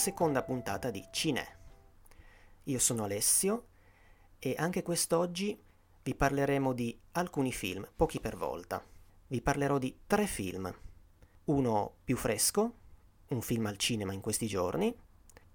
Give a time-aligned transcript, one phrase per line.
[0.00, 1.58] seconda puntata di Cine.
[2.64, 3.66] Io sono Alessio
[4.38, 5.62] e anche quest'oggi
[6.02, 8.82] vi parleremo di alcuni film, pochi per volta.
[9.26, 10.74] Vi parlerò di tre film.
[11.44, 12.72] Uno più fresco,
[13.28, 14.96] un film al cinema in questi giorni,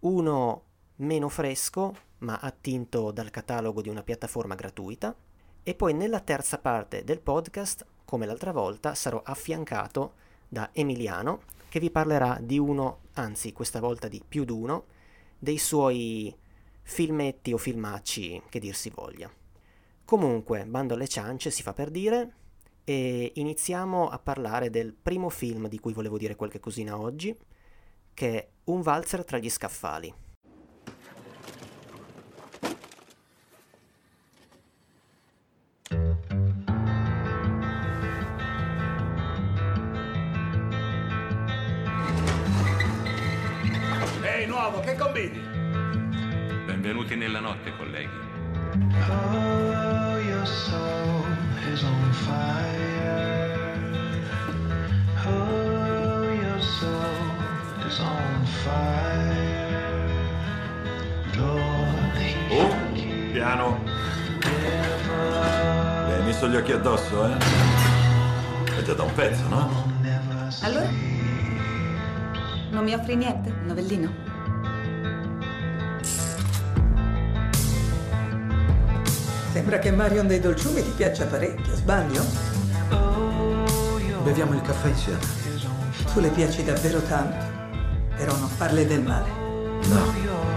[0.02, 0.64] uno
[0.98, 5.16] meno fresco ma attinto dal catalogo di una piattaforma gratuita
[5.64, 10.14] e poi nella terza parte del podcast, come l'altra volta, sarò affiancato
[10.48, 11.42] da Emiliano
[11.76, 14.86] che vi parlerà di uno, anzi questa volta di più di uno,
[15.38, 16.34] dei suoi
[16.84, 19.30] filmetti o filmacci che dir si voglia.
[20.06, 22.34] Comunque, bando alle ciance si fa per dire
[22.86, 27.38] e iniziamo a parlare del primo film di cui volevo dire qualche cosina oggi,
[28.14, 30.14] che è Un valzer tra gli scaffali.
[44.56, 45.38] Nuovo, che combini?
[46.66, 48.10] Benvenuti nella notte, colleghi.
[49.10, 51.26] Oh, your soul
[51.74, 53.78] is on fire.
[55.26, 60.14] Oh, your soul is on fire.
[61.36, 62.14] Lord,
[62.52, 62.76] Oh,
[63.34, 63.84] piano.
[66.08, 67.38] Le hai messo gli occhi addosso, eh?
[68.78, 69.94] È già da un pezzo, no?
[70.62, 70.90] Allora?
[72.70, 74.25] Non mi offri niente, novellino?
[79.56, 82.26] Sembra che Marion dei dolciumi ti piaccia parecchio, sbaglio?
[84.22, 85.20] Beviamo il caffè insieme.
[86.12, 87.38] Tu le piaci davvero tanto,
[88.18, 89.30] però non parli del male.
[89.88, 90.55] No.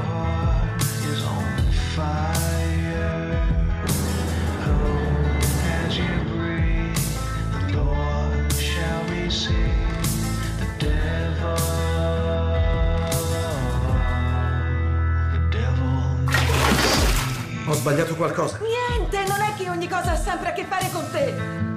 [17.88, 18.58] Sbagliato qualcosa.
[18.58, 21.67] Niente, non è che ogni cosa ha sempre a che fare con te.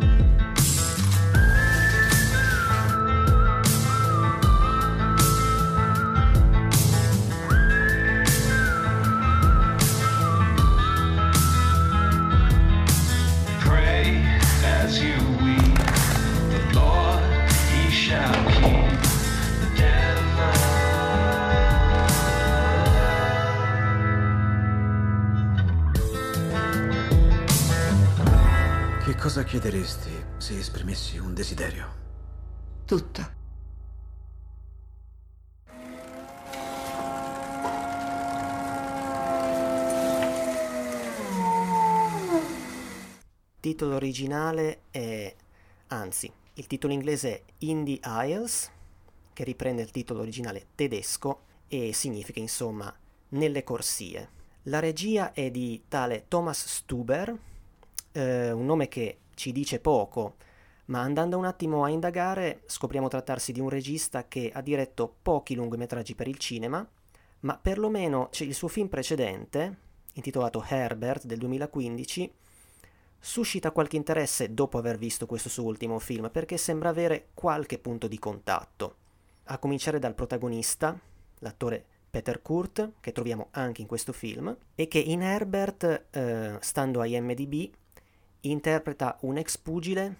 [29.41, 31.99] Cosa chiederesti se esprimessi un desiderio?
[32.85, 33.39] Tutto.
[43.59, 45.35] titolo originale è,
[45.87, 48.71] anzi, il titolo inglese è In the Isles,
[49.33, 52.93] che riprende il titolo originale tedesco e significa insomma
[53.29, 54.29] nelle corsie.
[54.63, 57.37] La regia è di tale Thomas Stuber,
[58.13, 60.35] eh, un nome che ci dice poco,
[60.85, 65.55] ma andando un attimo a indagare scopriamo trattarsi di un regista che ha diretto pochi
[65.55, 66.87] lungometraggi per il cinema,
[67.39, 69.77] ma perlomeno il suo film precedente,
[70.13, 72.31] intitolato Herbert del 2015,
[73.17, 78.07] suscita qualche interesse dopo aver visto questo suo ultimo film, perché sembra avere qualche punto
[78.07, 78.97] di contatto.
[79.45, 80.95] A cominciare dal protagonista,
[81.39, 87.01] l'attore Peter Kurt, che troviamo anche in questo film, e che in Herbert, eh, stando
[87.01, 87.71] a IMDb,
[88.41, 90.15] interpreta un ex pugile,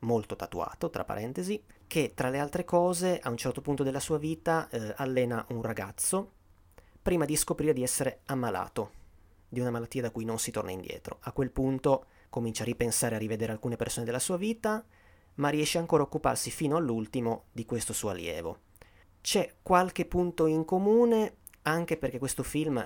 [0.00, 4.18] molto tatuato, tra parentesi, che tra le altre cose a un certo punto della sua
[4.18, 6.32] vita eh, allena un ragazzo,
[7.00, 9.02] prima di scoprire di essere ammalato
[9.48, 11.18] di una malattia da cui non si torna indietro.
[11.20, 14.84] A quel punto comincia a ripensare a rivedere alcune persone della sua vita,
[15.36, 18.58] ma riesce ancora a occuparsi fino all'ultimo di questo suo allievo.
[19.20, 22.84] C'è qualche punto in comune, anche perché questo film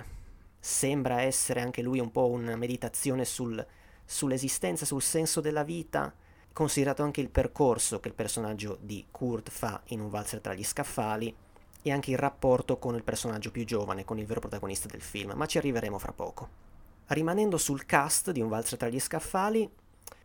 [0.60, 3.64] sembra essere anche lui un po' una meditazione sul,
[4.10, 6.12] sull'esistenza, sul senso della vita,
[6.54, 10.64] considerato anche il percorso che il personaggio di Kurt fa in un valzer tra gli
[10.64, 11.32] scaffali
[11.82, 15.32] e anche il rapporto con il personaggio più giovane, con il vero protagonista del film,
[15.36, 16.48] ma ci arriveremo fra poco.
[17.08, 19.70] Rimanendo sul cast di Un valzer tra gli scaffali,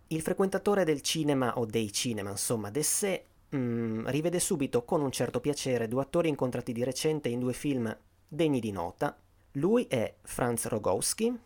[0.07, 5.11] il frequentatore del cinema o dei cinema, insomma, de sé, mm, rivede subito con un
[5.11, 7.95] certo piacere due attori incontrati di recente in due film
[8.27, 9.17] degni di nota.
[9.57, 11.37] Lui è Franz Rogowski,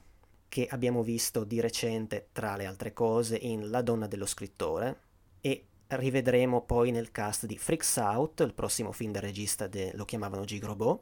[0.50, 5.02] che abbiamo visto di recente, tra le altre cose, in La donna dello scrittore,
[5.42, 10.06] e rivedremo poi nel cast di Freaks Out, il prossimo film del regista de Lo
[10.06, 11.02] chiamavano Gigrobot,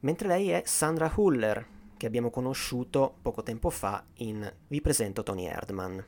[0.00, 1.66] mentre lei è Sandra Huller,
[1.96, 6.04] che abbiamo conosciuto poco tempo fa in Vi presento Tony Erdman.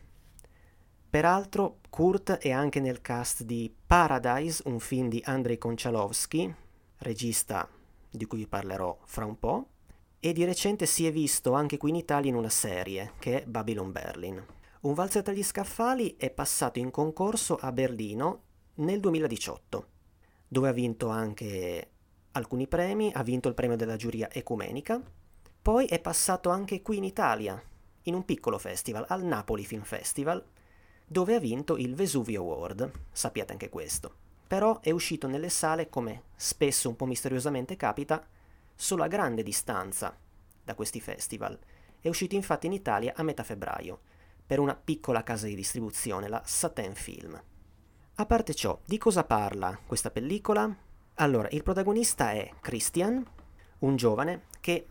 [1.11, 6.55] Peraltro, Kurt è anche nel cast di Paradise, un film di Andrei Konchalovsky,
[6.99, 7.69] regista
[8.09, 9.69] di cui vi parlerò fra un po',
[10.21, 13.47] e di recente si è visto anche qui in Italia in una serie, che è
[13.47, 14.45] Babylon Berlin.
[14.83, 18.43] Un valzer tra gli scaffali è passato in concorso a Berlino
[18.75, 19.87] nel 2018,
[20.47, 21.91] dove ha vinto anche
[22.33, 25.03] alcuni premi, ha vinto il premio della giuria ecumenica,
[25.63, 27.61] poi è passato anche qui in Italia,
[28.03, 30.45] in un piccolo festival, al Napoli Film Festival,
[31.07, 34.15] dove ha vinto il Vesuvio Award, sappiate anche questo.
[34.47, 38.27] Però è uscito nelle sale, come spesso un po' misteriosamente capita,
[38.81, 40.17] solo a grande distanza
[40.65, 41.59] da questi festival.
[42.01, 44.01] È uscito infatti in Italia a metà febbraio,
[44.47, 47.39] per una piccola casa di distribuzione, la Satin Film.
[48.15, 50.75] A parte ciò, di cosa parla questa pellicola?
[51.17, 53.23] Allora, il protagonista è Christian,
[53.81, 54.87] un giovane che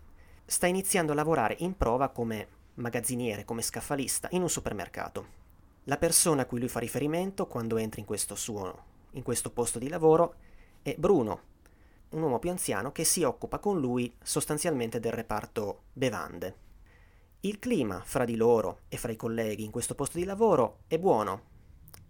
[0.45, 5.37] sta iniziando a lavorare in prova come magazziniere, come scaffalista in un supermercato.
[5.85, 9.79] La persona a cui lui fa riferimento quando entra in questo suo in questo posto
[9.79, 10.35] di lavoro
[10.83, 11.41] è Bruno,
[12.09, 16.67] un uomo più anziano che si occupa con lui sostanzialmente del reparto bevande.
[17.41, 20.97] Il clima fra di loro e fra i colleghi in questo posto di lavoro è
[20.97, 21.41] buono,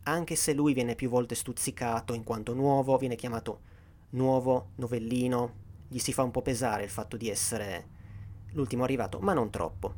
[0.03, 3.61] anche se lui viene più volte stuzzicato in quanto nuovo, viene chiamato
[4.11, 7.97] nuovo, novellino, gli si fa un po' pesare il fatto di essere
[8.53, 9.93] l'ultimo arrivato, ma non troppo.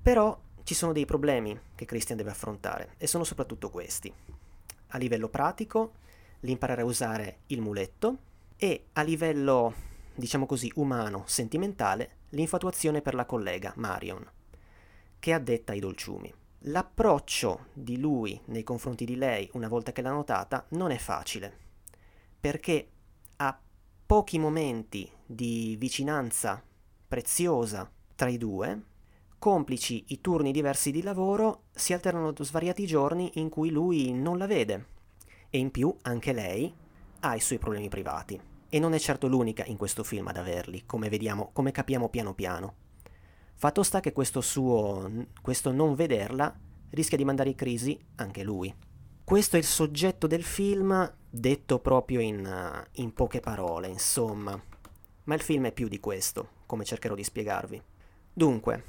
[0.00, 4.12] Però ci sono dei problemi che Christian deve affrontare e sono soprattutto questi.
[4.88, 5.92] A livello pratico,
[6.40, 8.16] l'imparare a usare il muletto
[8.60, 9.72] e a livello,
[10.14, 14.28] diciamo così, umano, sentimentale, l'infatuazione per la collega Marion,
[15.20, 16.34] che è addetta ai dolciumi.
[16.62, 21.56] L'approccio di lui nei confronti di lei, una volta che l'ha notata, non è facile,
[22.40, 22.90] perché
[23.36, 23.58] ha
[24.04, 26.60] pochi momenti di vicinanza
[27.06, 28.82] preziosa tra i due,
[29.38, 34.46] complici i turni diversi di lavoro, si alternano svariati giorni in cui lui non la
[34.46, 34.96] vede
[35.48, 36.74] e in più anche lei
[37.20, 38.40] ha i suoi problemi privati.
[38.68, 42.34] E non è certo l'unica in questo film ad averli, come vediamo, come capiamo piano
[42.34, 42.74] piano.
[43.54, 45.10] Fatto sta che questo suo,
[45.42, 46.54] questo non vederla
[46.90, 48.72] rischia di mandare in crisi anche lui.
[49.24, 54.60] Questo è il soggetto del film detto proprio in, in poche parole, insomma.
[55.24, 57.82] Ma il film è più di questo, come cercherò di spiegarvi.
[58.32, 58.84] Dunque,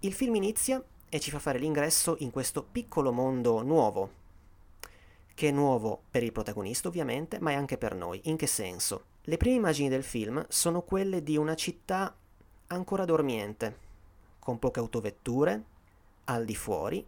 [0.00, 4.10] il film inizia e ci fa fare l'ingresso in questo piccolo mondo nuovo,
[5.34, 8.20] che è nuovo per il protagonista ovviamente, ma è anche per noi.
[8.24, 9.04] In che senso?
[9.22, 12.14] Le prime immagini del film sono quelle di una città
[12.68, 13.78] ancora dormiente,
[14.38, 15.64] con poche autovetture,
[16.24, 17.04] al di fuori,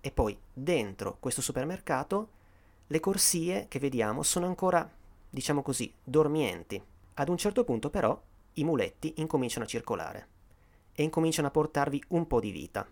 [0.00, 2.28] e poi dentro questo supermercato
[2.86, 4.88] le corsie che vediamo sono ancora,
[5.28, 6.82] diciamo così, dormienti.
[7.14, 8.20] Ad un certo punto però
[8.54, 10.28] i muletti incominciano a circolare
[10.92, 12.86] e incominciano a portarvi un po' di vita.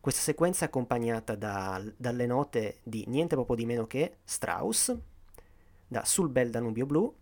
[0.00, 4.96] Questa sequenza è accompagnata da, dalle note di niente proprio di meno che Strauss,
[5.86, 7.14] da Sul bel Danubio blu,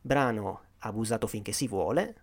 [0.00, 2.22] brano abusato finché si vuole,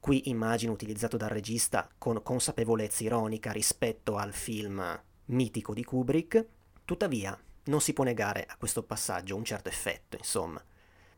[0.00, 6.46] qui immagino utilizzato dal regista con consapevolezza ironica rispetto al film mitico di Kubrick,
[6.84, 10.62] tuttavia non si può negare a questo passaggio un certo effetto, insomma.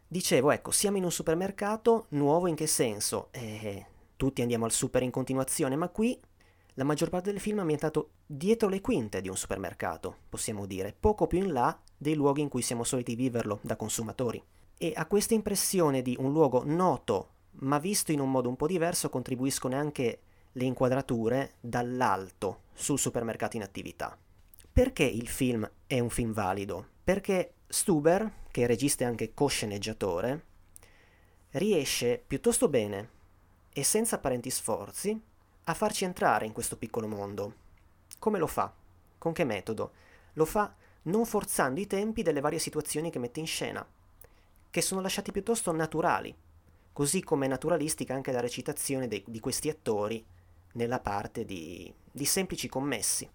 [0.07, 3.29] Dicevo, ecco, siamo in un supermercato, nuovo in che senso?
[3.33, 6.21] Eh, tutti andiamo al super in continuazione, ma qui
[6.75, 10.95] la maggior parte del film è ambientato dietro le quinte di un supermercato, possiamo dire,
[10.99, 14.43] poco più in là dei luoghi in cui siamo soliti viverlo da consumatori.
[14.77, 17.29] E a questa impressione di un luogo noto,
[17.61, 23.57] ma visto in un modo un po' diverso, contribuiscono anche le inquadrature dall'alto sul supermercato
[23.57, 24.19] in attività.
[24.73, 26.89] Perché il film è un film valido?
[27.05, 30.45] Perché Stuber, che è regista e anche co-sceneggiatore,
[31.51, 33.11] riesce piuttosto bene
[33.73, 35.21] e senza apparenti sforzi
[35.65, 37.55] a farci entrare in questo piccolo mondo.
[38.19, 38.73] Come lo fa?
[39.19, 39.93] Con che metodo?
[40.35, 43.87] Lo fa non forzando i tempi delle varie situazioni che mette in scena,
[44.71, 46.35] che sono lasciati piuttosto naturali,
[46.93, 50.25] così come naturalistica anche la recitazione de- di questi attori
[50.73, 53.29] nella parte di, di semplici commessi.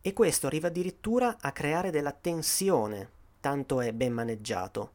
[0.00, 3.10] E questo arriva addirittura a creare della tensione,
[3.40, 4.92] tanto è ben maneggiato.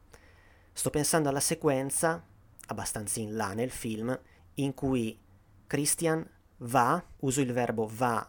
[0.72, 2.24] Sto pensando alla sequenza,
[2.66, 4.18] abbastanza in là nel film,
[4.54, 5.18] in cui
[5.66, 6.26] Christian
[6.58, 8.28] va, uso il verbo va,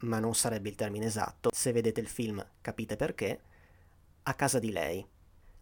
[0.00, 3.40] ma non sarebbe il termine esatto, se vedete il film capite perché,
[4.22, 5.06] a casa di lei.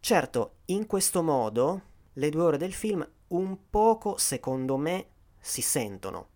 [0.01, 1.83] Certo, in questo modo
[2.15, 5.07] le due ore del film un poco, secondo me,
[5.41, 6.29] si sentono.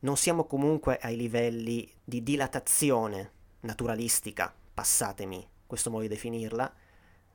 [0.00, 6.72] Non siamo comunque ai livelli di dilatazione naturalistica, passatemi questo modo di definirla,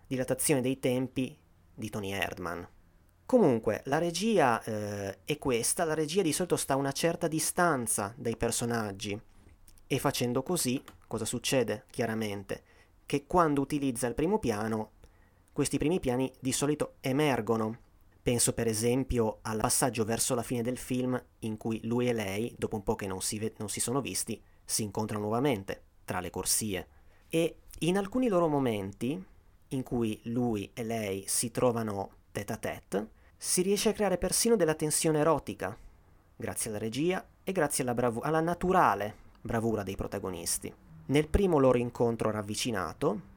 [0.08, 1.38] dilatazione dei tempi
[1.74, 2.68] di Tony Erdman.
[3.26, 8.14] Comunque, la regia eh, è questa, la regia di solito sta a una certa distanza
[8.16, 9.20] dai personaggi
[9.88, 11.86] e facendo così, cosa succede?
[11.90, 12.64] Chiaramente,
[13.06, 14.92] che quando utilizza il primo piano,
[15.52, 17.80] questi primi piani di solito emergono,
[18.26, 22.56] Penso per esempio al passaggio verso la fine del film in cui lui e lei,
[22.58, 26.20] dopo un po' che non si, ve- non si sono visti, si incontrano nuovamente tra
[26.20, 26.88] le corsie.
[27.30, 29.24] E in alcuni loro momenti,
[29.68, 34.58] in cui lui e lei si trovano tête à tête, si riesce a creare persino
[34.58, 35.78] della tensione erotica,
[36.36, 40.74] grazie alla regia e grazie alla, bravu- alla naturale bravura dei protagonisti.
[41.08, 43.34] Nel primo loro incontro ravvicinato,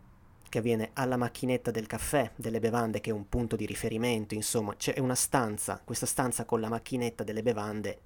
[0.48, 4.74] che avviene alla macchinetta del caffè, delle bevande, che è un punto di riferimento, insomma,
[4.74, 8.00] c'è una stanza, questa stanza con la macchinetta delle bevande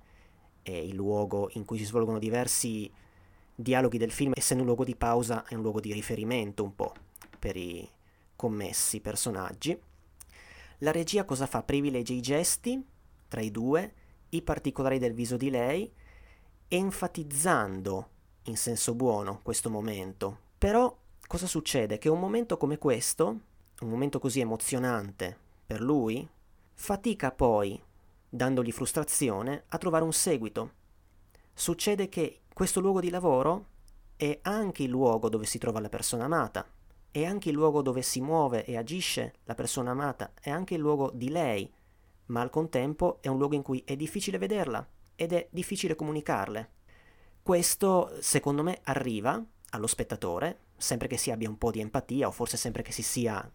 [0.62, 2.90] è il luogo in cui si svolgono diversi
[3.54, 6.92] dialoghi del film, essendo un luogo di pausa è un luogo di riferimento un po'
[7.38, 7.88] per i
[8.36, 9.78] commessi personaggi.
[10.82, 11.62] La regia cosa fa?
[11.62, 12.84] Privilegia i gesti
[13.28, 13.94] tra i due,
[14.30, 15.90] i particolari del viso di lei,
[16.66, 18.08] enfatizzando
[18.46, 20.38] in senso buono questo momento.
[20.58, 20.94] Però
[21.28, 21.98] cosa succede?
[21.98, 23.26] Che un momento come questo,
[23.80, 26.28] un momento così emozionante per lui,
[26.74, 27.80] fatica poi,
[28.28, 30.72] dandogli frustrazione, a trovare un seguito.
[31.54, 33.66] Succede che questo luogo di lavoro
[34.16, 36.66] è anche il luogo dove si trova la persona amata,
[37.12, 40.80] è anche il luogo dove si muove e agisce la persona amata, è anche il
[40.80, 41.70] luogo di lei,
[42.26, 46.70] ma al contempo è un luogo in cui è difficile vederla ed è difficile comunicarle.
[47.42, 49.40] Questo, secondo me, arriva
[49.70, 53.02] allo spettatore, sempre che si abbia un po' di empatia o forse sempre che si
[53.02, 53.48] sia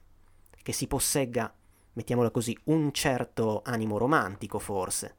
[0.68, 1.54] che si possegga,
[1.94, 5.16] mettiamola così, un certo animo romantico forse.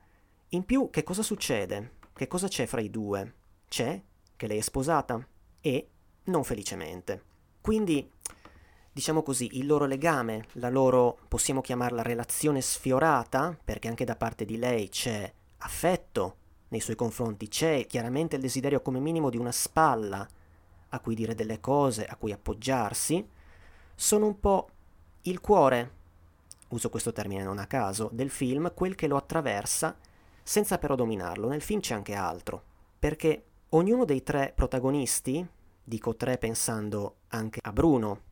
[0.51, 1.95] In più, che cosa succede?
[2.13, 3.35] Che cosa c'è fra i due?
[3.67, 4.03] C'è
[4.37, 5.27] che lei è sposata
[5.63, 5.89] e
[6.25, 7.28] non felicemente.
[7.69, 8.11] Quindi,
[8.91, 14.47] diciamo così, il loro legame, la loro, possiamo chiamarla relazione sfiorata, perché anche da parte
[14.47, 16.37] di lei c'è affetto
[16.69, 20.27] nei suoi confronti, c'è chiaramente il desiderio come minimo di una spalla
[20.89, 23.29] a cui dire delle cose, a cui appoggiarsi,
[23.95, 24.71] sono un po'
[25.25, 25.93] il cuore,
[26.69, 29.95] uso questo termine non a caso, del film, quel che lo attraversa
[30.43, 31.49] senza però dominarlo.
[31.49, 32.63] Nel film c'è anche altro,
[32.99, 35.47] perché ognuno dei tre protagonisti,
[35.85, 38.23] dico tre pensando anche a Bruno,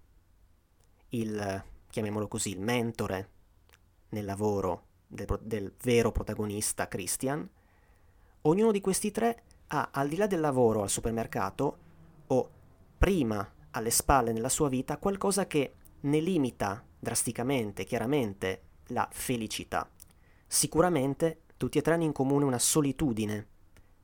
[1.11, 3.31] il, chiamiamolo così, il mentore
[4.11, 7.49] nel lavoro del, del vero protagonista Christian,
[8.43, 11.79] ognuno di questi tre ha, al di là del lavoro al supermercato,
[12.29, 12.51] o
[12.99, 19.89] prima alle spalle nella sua vita, qualcosa che ne limita drasticamente, chiaramente, la felicità.
[20.47, 23.49] Sicuramente tutti e tre hanno in comune una solitudine,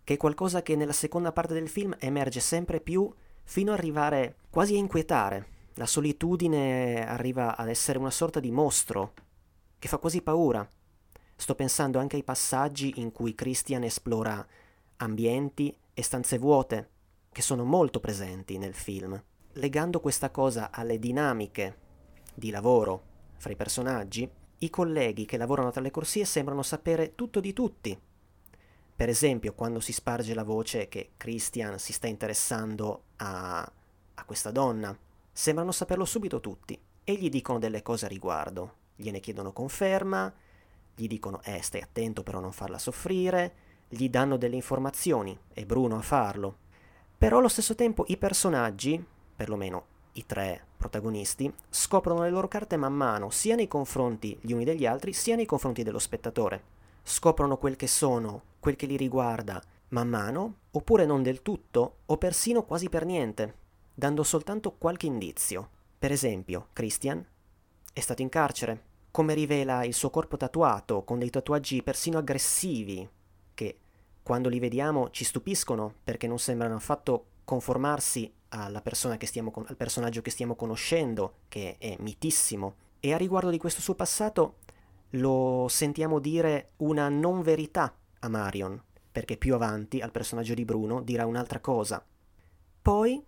[0.05, 3.13] che è qualcosa che nella seconda parte del film emerge sempre più
[3.45, 5.47] fino ad arrivare quasi a inquietare.
[5.75, 9.15] La solitudine arriva ad essere una sorta di mostro
[9.79, 10.69] che fa quasi paura.
[11.35, 14.47] Sto pensando anche ai passaggi in cui Christian esplora
[14.97, 16.91] ambienti e stanze vuote,
[17.33, 19.21] che sono molto presenti nel film.
[19.55, 21.79] Legando questa cosa alle dinamiche
[22.35, 23.03] di lavoro
[23.37, 27.99] fra i personaggi, i colleghi che lavorano tra le corsie sembrano sapere tutto di tutti.
[28.95, 33.61] Per esempio, quando si sparge la voce che Christian si sta interessando a,
[34.15, 34.97] a questa donna,
[35.31, 38.75] sembrano saperlo subito tutti e gli dicono delle cose a riguardo.
[38.97, 40.33] Gliene chiedono conferma,
[40.95, 43.55] gli dicono eh stai attento però non farla soffrire,
[43.89, 46.57] gli danno delle informazioni, è Bruno a farlo.
[47.17, 49.03] Però allo stesso tempo i personaggi,
[49.37, 54.65] perlomeno i tre protagonisti, scoprono le loro carte man mano, sia nei confronti gli uni
[54.65, 56.71] degli altri, sia nei confronti dello spettatore.
[57.03, 62.17] Scoprono quel che sono, quel che li riguarda, man mano, oppure non del tutto, o
[62.17, 63.55] persino quasi per niente,
[63.95, 65.69] dando soltanto qualche indizio.
[65.99, 67.25] Per esempio, Christian
[67.93, 73.09] è stato in carcere, come rivela il suo corpo tatuato, con dei tatuaggi persino aggressivi,
[73.55, 73.79] che
[74.23, 78.33] quando li vediamo ci stupiscono perché non sembrano affatto conformarsi
[79.27, 82.75] stiamo, al personaggio che stiamo conoscendo, che è mitissimo.
[83.01, 84.57] E a riguardo di questo suo passato
[85.17, 88.81] lo sentiamo dire una non verità a Marion,
[89.13, 92.05] perché più avanti al personaggio di Bruno dirà un'altra cosa.
[92.81, 93.23] Poi,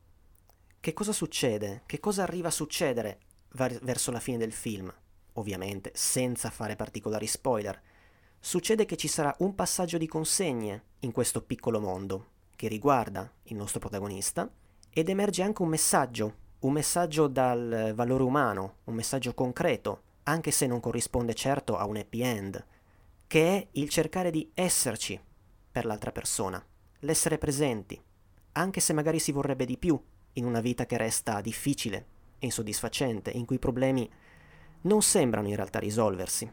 [0.80, 1.82] che cosa succede?
[1.86, 3.20] Che cosa arriva a succedere
[3.52, 4.92] verso la fine del film?
[5.34, 7.80] Ovviamente, senza fare particolari spoiler.
[8.40, 13.56] Succede che ci sarà un passaggio di consegne in questo piccolo mondo, che riguarda il
[13.56, 14.50] nostro protagonista,
[14.90, 20.66] ed emerge anche un messaggio, un messaggio dal valore umano, un messaggio concreto, anche se
[20.66, 22.66] non corrisponde certo a un happy end,
[23.26, 25.20] che è il cercare di esserci
[25.74, 26.64] per l'altra persona,
[27.00, 28.00] l'essere presenti,
[28.52, 30.00] anche se magari si vorrebbe di più
[30.34, 32.06] in una vita che resta difficile
[32.38, 34.08] e insoddisfacente, in cui i problemi
[34.82, 36.48] non sembrano in realtà risolversi.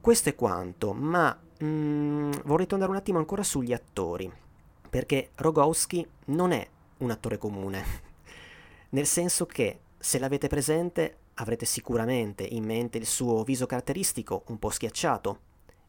[0.00, 4.32] Questo è quanto, ma mm, vorrei tornare un attimo ancora sugli attori,
[4.88, 6.64] perché Rogowski non è
[6.98, 7.84] un attore comune,
[8.90, 14.60] nel senso che, se l'avete presente, avrete sicuramente in mente il suo viso caratteristico un
[14.60, 15.40] po' schiacciato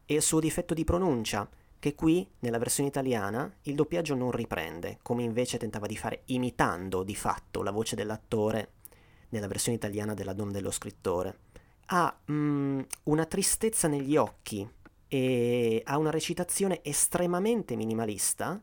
[0.04, 1.48] e il suo difetto di pronuncia,
[1.82, 7.02] che qui, nella versione italiana, il doppiaggio non riprende, come invece tentava di fare imitando
[7.02, 8.74] di fatto la voce dell'attore
[9.30, 11.38] nella versione italiana della donna dello scrittore.
[11.86, 14.64] Ha mm, una tristezza negli occhi
[15.08, 18.62] e ha una recitazione estremamente minimalista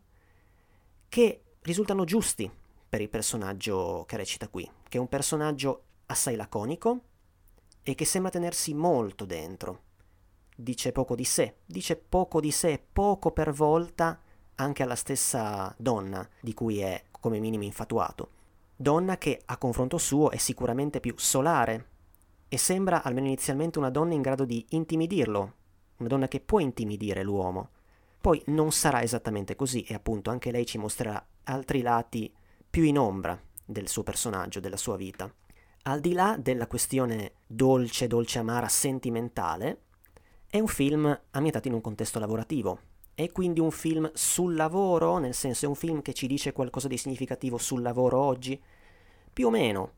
[1.10, 2.50] che risultano giusti
[2.88, 7.02] per il personaggio che recita qui, che è un personaggio assai laconico
[7.84, 9.88] e che sembra tenersi molto dentro
[10.62, 14.20] dice poco di sé, dice poco di sé, poco per volta
[14.56, 18.32] anche alla stessa donna di cui è come minimo infatuato.
[18.76, 21.88] Donna che a confronto suo è sicuramente più solare
[22.50, 25.54] e sembra almeno inizialmente una donna in grado di intimidirlo,
[25.98, 27.70] una donna che può intimidire l'uomo.
[28.20, 32.34] Poi non sarà esattamente così e appunto anche lei ci mostrerà altri lati
[32.70, 35.34] più in ombra del suo personaggio, della sua vita.
[35.84, 39.84] Al di là della questione dolce, dolce amara, sentimentale,
[40.52, 42.80] è un film ambientato in un contesto lavorativo.
[43.14, 46.88] È quindi un film sul lavoro, nel senso è un film che ci dice qualcosa
[46.88, 48.60] di significativo sul lavoro oggi?
[49.32, 49.92] Più o meno,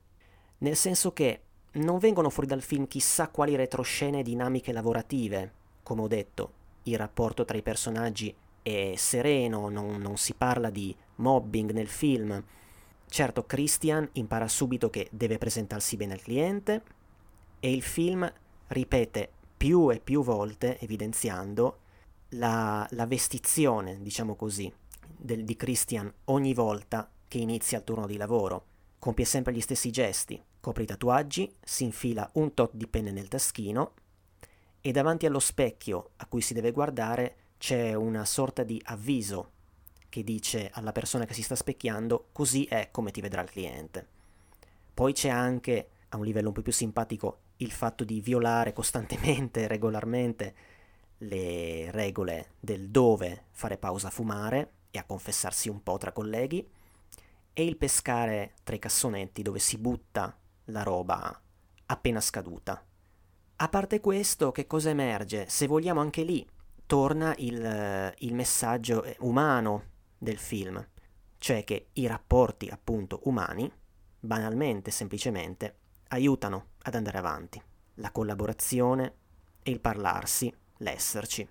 [0.59, 1.41] nel senso che
[1.73, 5.53] non vengono fuori dal film chissà quali retroscene e dinamiche lavorative.
[5.83, 6.51] Come ho detto,
[6.83, 12.43] il rapporto tra i personaggi è sereno, non, non si parla di mobbing nel film.
[13.07, 16.83] Certo, Christian impara subito che deve presentarsi bene al cliente
[17.61, 18.29] e il film
[18.67, 21.81] ripete più e più volte evidenziando
[22.29, 24.73] la, la vestizione, diciamo così,
[25.15, 28.65] del, di Christian ogni volta che inizia il turno di lavoro.
[28.97, 33.27] Compie sempre gli stessi gesti, copre i tatuaggi, si infila un tot di penne nel
[33.27, 33.93] taschino
[34.81, 39.51] e davanti allo specchio a cui si deve guardare c'è una sorta di avviso
[40.09, 44.07] che dice alla persona che si sta specchiando così è come ti vedrà il cliente.
[44.91, 49.67] Poi c'è anche, a un livello un po' più simpatico, il fatto di violare costantemente,
[49.69, 50.55] regolarmente,
[51.19, 56.67] le regole del dove fare pausa a fumare e a confessarsi un po' tra colleghi,
[57.53, 61.39] e il pescare tra i cassonetti dove si butta la roba
[61.87, 62.83] appena scaduta.
[63.57, 65.47] A parte questo, che cosa emerge?
[65.49, 66.47] Se vogliamo anche lì,
[66.85, 69.83] torna il, il messaggio umano
[70.17, 70.83] del film,
[71.37, 73.71] cioè che i rapporti appunto umani,
[74.19, 75.75] banalmente, semplicemente,
[76.07, 77.61] aiutano ad andare avanti.
[77.95, 79.13] La collaborazione
[79.63, 81.47] e il parlarsi, l'esserci.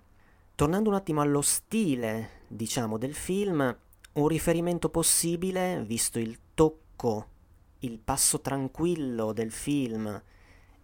[0.55, 3.77] Tornando un attimo allo stile, diciamo, del film,
[4.13, 7.27] un riferimento possibile, visto il tocco,
[7.79, 10.21] il passo tranquillo del film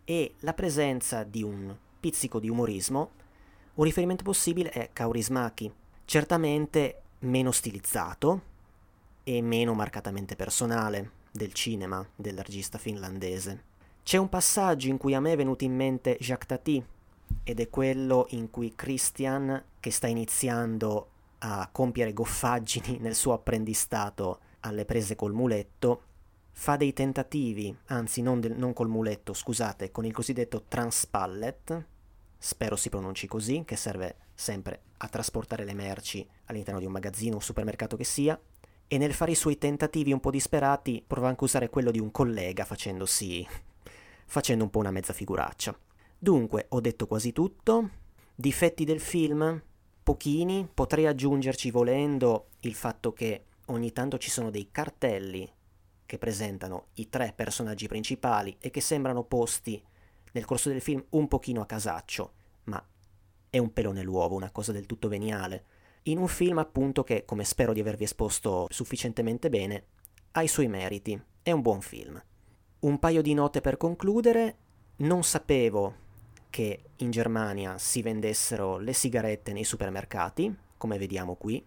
[0.03, 3.11] e la presenza di un pizzico di umorismo,
[3.75, 5.71] un riferimento possibile è Kaurismäki,
[6.05, 8.41] certamente meno stilizzato
[9.23, 13.66] e meno marcatamente personale del cinema del regista finlandese.
[14.07, 16.81] C'è un passaggio in cui a me è venuto in mente Jacques Tati
[17.43, 24.39] ed è quello in cui Christian, che sta iniziando a compiere goffaggini nel suo apprendistato
[24.61, 26.03] alle prese col muletto,
[26.53, 31.85] fa dei tentativi, anzi non, del, non col muletto, scusate, con il cosiddetto transpallet,
[32.37, 37.35] spero si pronunci così, che serve sempre a trasportare le merci all'interno di un magazzino
[37.35, 38.39] o supermercato che sia,
[38.87, 41.99] e nel fare i suoi tentativi un po' disperati prova anche a usare quello di
[41.99, 43.45] un collega facendosi
[44.27, 45.77] facendo un po' una mezza figuraccia.
[46.17, 47.89] Dunque, ho detto quasi tutto.
[48.35, 49.61] Difetti del film?
[50.03, 50.69] Pochini.
[50.71, 55.51] Potrei aggiungerci volendo il fatto che ogni tanto ci sono dei cartelli
[56.05, 59.81] che presentano i tre personaggi principali e che sembrano posti
[60.31, 62.33] nel corso del film un pochino a casaccio,
[62.65, 62.83] ma
[63.49, 65.65] è un pelo nell'uovo, una cosa del tutto veniale.
[66.03, 69.85] In un film appunto che, come spero di avervi esposto sufficientemente bene,
[70.31, 72.21] ha i suoi meriti, è un buon film.
[72.79, 74.57] Un paio di note per concludere.
[74.97, 75.95] Non sapevo
[76.51, 81.65] che in Germania si vendessero le sigarette nei supermercati, come vediamo qui,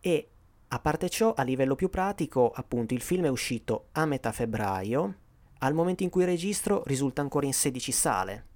[0.00, 0.28] e
[0.66, 5.14] a parte ciò, a livello più pratico, appunto, il film è uscito a metà febbraio,
[5.58, 8.46] al momento in cui registro risulta ancora in 16 sale.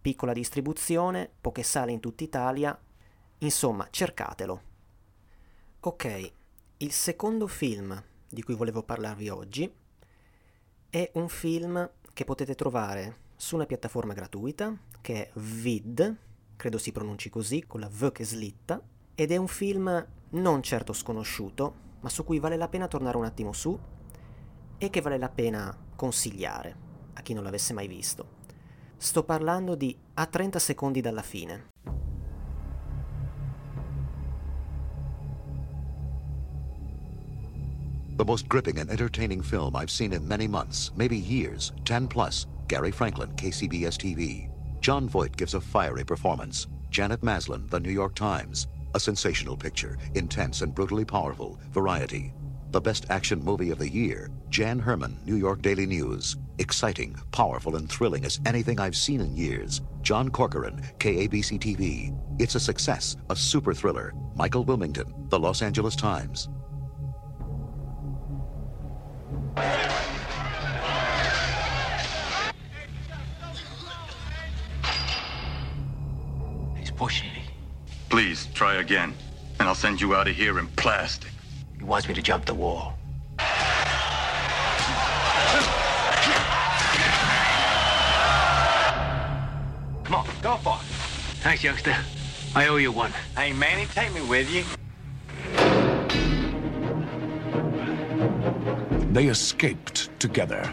[0.00, 2.80] Piccola distribuzione, poche sale in tutta Italia,
[3.38, 4.62] insomma, cercatelo.
[5.80, 6.32] Ok,
[6.78, 9.80] il secondo film di cui volevo parlarvi oggi
[10.92, 16.18] è un film che potete trovare su una piattaforma gratuita che è Vid,
[16.54, 18.78] credo si pronunci così, con la V che slitta,
[19.14, 23.24] ed è un film non certo sconosciuto, ma su cui vale la pena tornare un
[23.24, 23.78] attimo su
[24.76, 26.76] e che vale la pena consigliare
[27.14, 28.40] a chi non l'avesse mai visto.
[28.98, 31.71] Sto parlando di A 30 secondi dalla fine,
[38.22, 42.46] The most gripping and entertaining film I've seen in many months, maybe years, 10 plus.
[42.68, 44.48] Gary Franklin, KCBS TV.
[44.80, 46.68] John Voight gives a fiery performance.
[46.88, 48.68] Janet Maslin, The New York Times.
[48.94, 51.58] A sensational picture, intense and brutally powerful.
[51.72, 52.32] Variety.
[52.70, 54.30] The best action movie of the year.
[54.50, 56.36] Jan Herman, New York Daily News.
[56.58, 59.80] Exciting, powerful, and thrilling as anything I've seen in years.
[60.02, 62.16] John Corcoran, KABC TV.
[62.38, 64.14] It's a success, a super thriller.
[64.36, 66.48] Michael Wilmington, The Los Angeles Times.
[76.76, 77.44] He's pushing me.
[78.08, 79.14] Please, try again.
[79.58, 81.30] And I'll send you out of here in plastic.
[81.78, 82.94] He wants me to jump the wall.
[90.04, 90.86] Come on, go for it.
[91.42, 91.96] Thanks, youngster.
[92.54, 93.12] I owe you one.
[93.36, 94.64] Hey, Manny, take me with you.
[99.12, 100.72] They escaped together.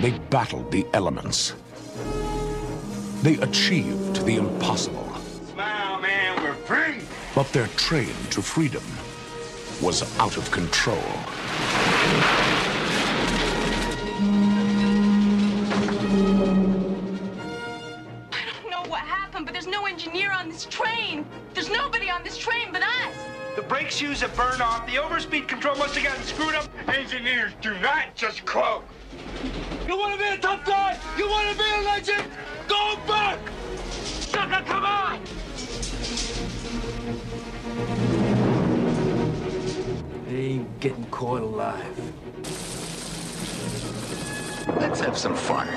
[0.00, 1.54] They battled the elements.
[3.22, 5.08] They achieved the impossible.
[5.52, 7.04] Smile, man, we're free.
[7.36, 8.82] But their train to freedom
[9.80, 11.04] was out of control.
[23.88, 24.84] The brake shoes have burned off.
[24.86, 26.68] The overspeed control must have gotten screwed up.
[26.88, 28.84] Engineers do not just quote.
[29.86, 30.98] You want to be a tough guy?
[31.16, 32.24] You want to be a legend?
[32.68, 33.38] Go back!
[34.02, 35.20] Sucker, come on!
[40.28, 41.98] Ain't getting caught alive.
[44.76, 45.66] Let's have some fun.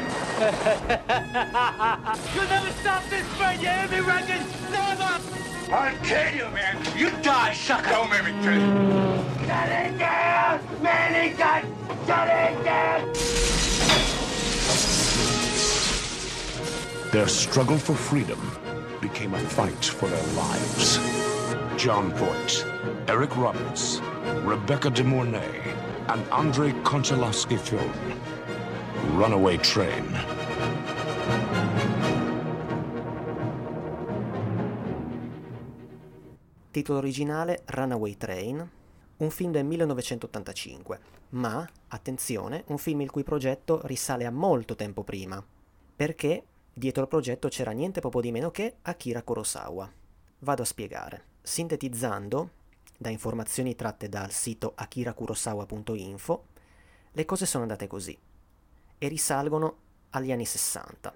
[2.35, 4.45] You'll never stop this train, you hear me, Regan?
[4.69, 5.40] Never!
[5.71, 6.77] I'll kill you, man.
[6.97, 7.91] You die, sucker!
[7.91, 9.47] Don't make me kill you.
[9.47, 10.59] Shut it down!
[10.81, 11.63] Manny got...
[12.05, 13.13] Shut it down!
[17.11, 18.39] Their struggle for freedom
[18.99, 20.97] became a fight for their lives.
[21.77, 22.65] John Voight,
[23.07, 24.01] Eric Roberts,
[24.43, 25.61] Rebecca De Mornay,
[26.09, 27.93] and Andrei Konchalovsky film
[29.17, 30.03] Runaway Train.
[36.71, 38.71] Titolo originale Runaway Train,
[39.17, 40.99] un film del 1985,
[41.31, 45.43] ma, attenzione, un film il cui progetto risale a molto tempo prima,
[45.93, 49.91] perché dietro il progetto c'era niente proprio di meno che Akira Kurosawa.
[50.39, 51.25] Vado a spiegare.
[51.41, 52.49] Sintetizzando,
[52.97, 56.45] da informazioni tratte dal sito akirakurosawa.info,
[57.11, 58.17] le cose sono andate così
[58.97, 59.75] e risalgono
[60.11, 61.13] agli anni 60.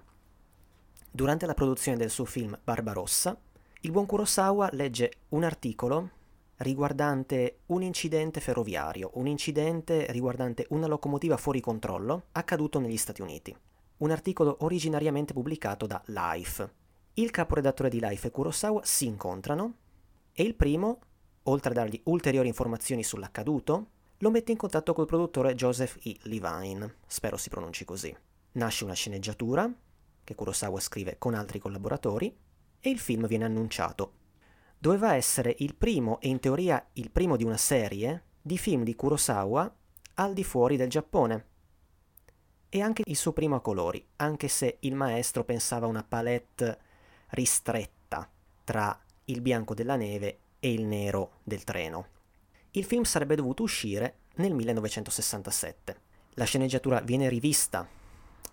[1.10, 3.40] Durante la produzione del suo film Barbarossa,
[3.80, 6.10] il buon Kurosawa legge un articolo
[6.56, 13.54] riguardante un incidente ferroviario, un incidente riguardante una locomotiva fuori controllo accaduto negli Stati Uniti.
[13.98, 16.72] Un articolo originariamente pubblicato da Life.
[17.14, 19.74] Il caporedattore di Life e Kurosawa si incontrano
[20.32, 21.00] e il primo,
[21.44, 23.86] oltre a dargli ulteriori informazioni sull'accaduto,
[24.18, 26.16] lo mette in contatto col produttore Joseph E.
[26.22, 28.14] Levine, spero si pronunci così.
[28.52, 29.70] Nasce una sceneggiatura,
[30.24, 32.34] che Kurosawa scrive con altri collaboratori,
[32.80, 34.12] e il film viene annunciato.
[34.78, 38.94] Doveva essere il primo, e in teoria il primo di una serie, di film di
[38.94, 39.74] Kurosawa
[40.14, 41.46] al di fuori del Giappone.
[42.68, 46.78] E anche il suo primo a colori, anche se il maestro pensava una palette
[47.30, 48.28] ristretta
[48.64, 52.08] tra il bianco della neve e il nero del treno.
[52.72, 56.00] Il film sarebbe dovuto uscire nel 1967.
[56.34, 57.88] La sceneggiatura viene rivista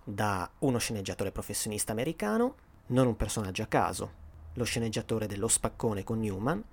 [0.04, 2.56] da uno sceneggiatore professionista americano,
[2.88, 4.12] non un personaggio a caso,
[4.54, 6.64] lo sceneggiatore dello spaccone con Newman.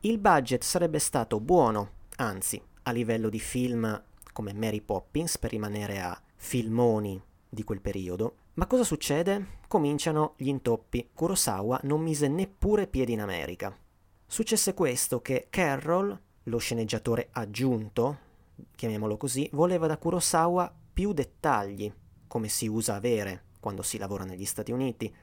[0.00, 4.02] Il budget sarebbe stato buono, anzi, a livello di film
[4.32, 8.36] come Mary Poppins, per rimanere a filmoni di quel periodo.
[8.54, 9.60] Ma cosa succede?
[9.68, 11.10] Cominciano gli intoppi.
[11.12, 13.76] Kurosawa non mise neppure piedi in America.
[14.26, 18.18] Successe questo che Carroll, lo sceneggiatore aggiunto,
[18.74, 21.92] chiamiamolo così, voleva da Kurosawa più dettagli,
[22.26, 25.14] come si usa avere quando si lavora negli Stati Uniti,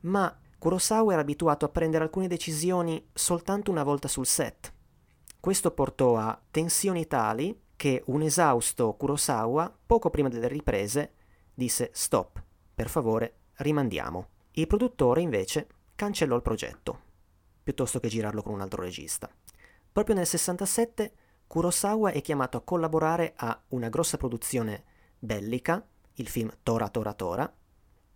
[0.00, 4.72] ma Kurosawa era abituato a prendere alcune decisioni soltanto una volta sul set.
[5.40, 11.14] Questo portò a tensioni tali che un esausto Kurosawa, poco prima delle riprese,
[11.54, 12.42] disse stop,
[12.74, 14.28] per favore, rimandiamo.
[14.52, 17.00] Il produttore invece cancellò il progetto,
[17.62, 19.30] piuttosto che girarlo con un altro regista.
[19.92, 21.14] Proprio nel 67
[21.46, 24.84] Kurosawa è chiamato a collaborare a una grossa produzione
[25.18, 25.84] bellica,
[26.14, 27.52] il film Tora Tora Tora.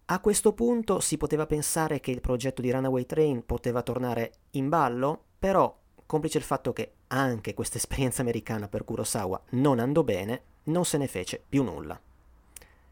[0.07, 4.69] A questo punto si poteva pensare che il progetto di Runaway Train poteva tornare in
[4.69, 10.43] ballo, però, complice il fatto che anche questa esperienza americana per Kurosawa non andò bene,
[10.65, 11.99] non se ne fece più nulla.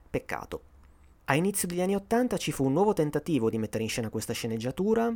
[0.09, 0.63] Peccato.
[1.25, 4.33] A inizio degli anni Ottanta ci fu un nuovo tentativo di mettere in scena questa
[4.33, 5.15] sceneggiatura,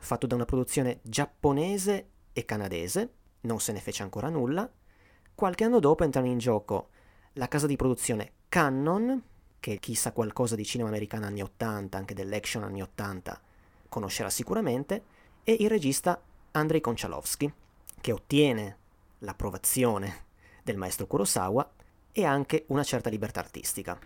[0.00, 3.12] fatto da una produzione giapponese e canadese,
[3.42, 4.70] non se ne fece ancora nulla.
[5.34, 6.88] Qualche anno dopo entrano in gioco
[7.34, 9.22] la casa di produzione Cannon,
[9.60, 13.40] che chi sa qualcosa di cinema americano anni 80, anche dell'action anni 80,
[13.88, 15.02] conoscerà sicuramente,
[15.44, 16.20] e il regista
[16.52, 17.52] Andrei Konchalovsky,
[18.00, 18.76] che ottiene
[19.20, 20.26] l'approvazione
[20.62, 21.70] del maestro Kurosawa
[22.12, 23.98] e anche una certa libertà artistica.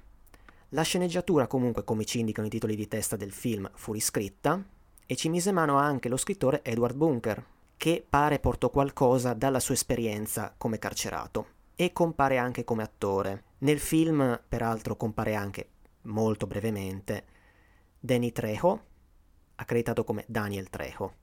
[0.71, 4.63] La sceneggiatura comunque, come ci indicano i titoli di testa del film, fu riscritta
[5.05, 7.45] e ci mise mano anche lo scrittore Edward Bunker,
[7.77, 13.45] che pare portò qualcosa dalla sua esperienza come carcerato e compare anche come attore.
[13.59, 15.69] Nel film, peraltro, compare anche,
[16.03, 17.25] molto brevemente,
[17.99, 18.85] Danny Trejo,
[19.57, 21.15] accreditato come Daniel Trejo.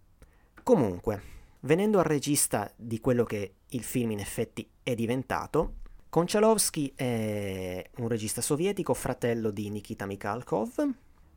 [0.63, 1.21] Comunque,
[1.61, 5.75] venendo al regista di quello che il film in effetti è diventato,
[6.09, 10.93] Konchalovsky è un regista sovietico, fratello di Nikita Mikhalkov,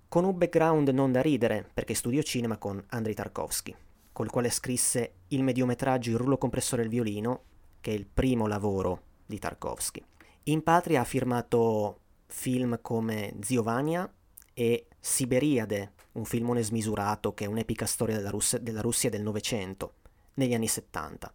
[0.08, 3.74] con un background non da ridere perché studiò cinema con Andrei Tarkovsky,
[4.12, 7.42] col quale scrisse il mediometraggio Il rullo compressore e il violino,
[7.82, 10.02] che è il primo lavoro di Tarkovsky.
[10.44, 14.10] In patria ha firmato film come Ziovania
[14.54, 19.94] e Siberiade, un filmone smisurato che è un'epica storia della, Russ- della Russia del Novecento,
[20.34, 21.34] negli anni 70.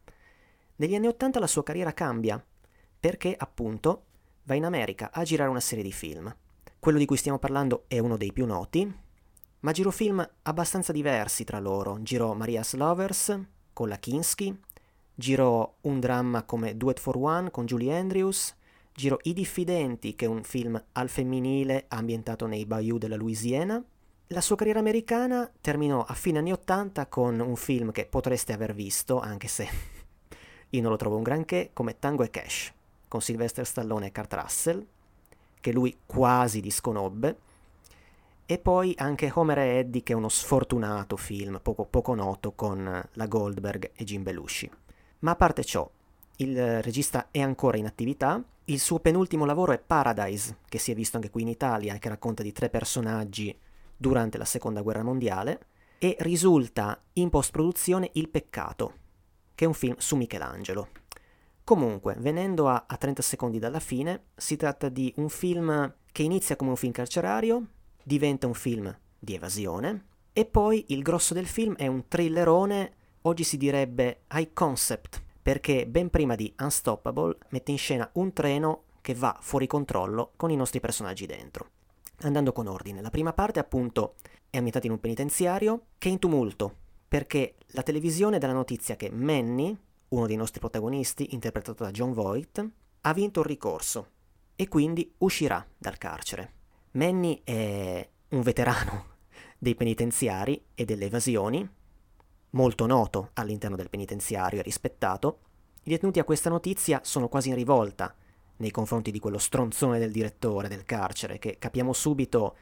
[0.77, 2.43] Negli anni 80 la sua carriera cambia
[2.99, 4.05] perché appunto
[4.43, 6.33] va in America a girare una serie di film.
[6.79, 8.91] Quello di cui stiamo parlando è uno dei più noti,
[9.59, 12.01] ma girò film abbastanza diversi tra loro.
[12.01, 13.39] Girò Maria's Lovers
[13.73, 14.57] con la Kinski,
[15.19, 18.55] girò un dramma come Do It For One con Julie Andrews,
[18.93, 23.83] girò I Diffidenti, che è un film al femminile ambientato nei bayou della Louisiana.
[24.27, 28.75] La sua carriera americana terminò a fine anni 80 con un film che potreste aver
[28.75, 29.67] visto, anche se
[30.69, 32.73] io non lo trovo un granché, come Tango e Cash
[33.07, 34.85] con Sylvester Stallone e Kurt Russell,
[35.59, 37.37] che lui quasi disconobbe,
[38.45, 43.03] e poi anche Homer e Eddie, che è uno sfortunato film poco, poco noto con
[43.11, 44.69] la Goldberg e Jim Belushi.
[45.19, 45.89] Ma a parte ciò,
[46.37, 48.43] il regista è ancora in attività.
[48.65, 52.09] Il suo penultimo lavoro è Paradise, che si è visto anche qui in Italia che
[52.09, 53.57] racconta di tre personaggi
[53.95, 55.59] durante la seconda guerra mondiale.
[55.97, 58.93] E risulta in post-produzione Il Peccato,
[59.55, 60.89] che è un film su Michelangelo.
[61.63, 66.55] Comunque, venendo a, a 30 secondi dalla fine, si tratta di un film che inizia
[66.55, 67.65] come un film carcerario,
[68.03, 72.93] diventa un film di evasione, e poi il grosso del film è un thrillerone,
[73.27, 78.83] oggi si direbbe high concept, perché ben prima di Unstoppable mette in scena un treno
[79.01, 81.69] che va fuori controllo con i nostri personaggi dentro.
[82.21, 84.15] Andando con ordine, la prima parte appunto
[84.49, 86.75] è ambientata in un penitenziario che è in tumulto,
[87.07, 89.77] perché la televisione dà la notizia che Manny,
[90.09, 92.69] uno dei nostri protagonisti, interpretato da John Voight,
[93.01, 94.07] ha vinto il ricorso
[94.55, 96.53] e quindi uscirà dal carcere.
[96.91, 99.15] Manny è un veterano
[99.57, 101.67] dei penitenziari e delle evasioni,
[102.51, 105.39] molto noto all'interno del penitenziario e rispettato.
[105.83, 108.13] I detenuti a questa notizia sono quasi in rivolta
[108.57, 112.55] nei confronti di quello stronzone del direttore del carcere, che capiamo subito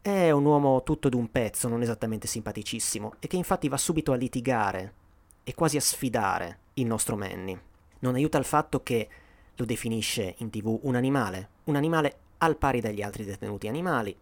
[0.00, 4.16] è un uomo tutto d'un pezzo, non esattamente simpaticissimo, e che infatti va subito a
[4.16, 4.94] litigare
[5.42, 7.58] e quasi a sfidare il nostro Manny.
[8.00, 9.08] Non aiuta il fatto che
[9.56, 14.16] lo definisce in tv un animale, un animale al pari degli altri detenuti animali,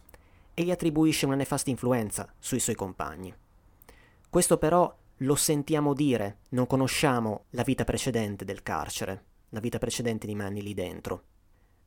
[0.55, 3.35] e gli attribuisce una nefasta influenza sui suoi compagni.
[4.35, 10.27] Questo però lo sentiamo dire, non conosciamo la vita precedente del carcere, la vita precedente
[10.27, 11.23] di Manny lì dentro.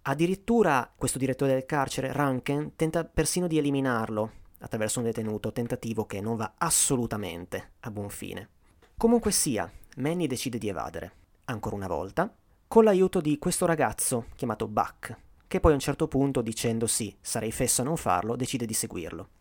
[0.03, 6.21] Addirittura questo direttore del carcere, Ranken, tenta persino di eliminarlo attraverso un detenuto, tentativo che
[6.21, 8.47] non va assolutamente a buon fine.
[8.95, 11.12] Comunque sia, Manny decide di evadere,
[11.43, 12.33] ancora una volta,
[12.65, 17.51] con l'aiuto di questo ragazzo chiamato Buck, che poi a un certo punto, dicendosi sarei
[17.51, 19.31] fesso a non farlo, decide di seguirlo.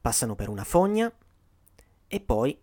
[0.00, 1.12] Passano per una fogna
[2.08, 2.58] e poi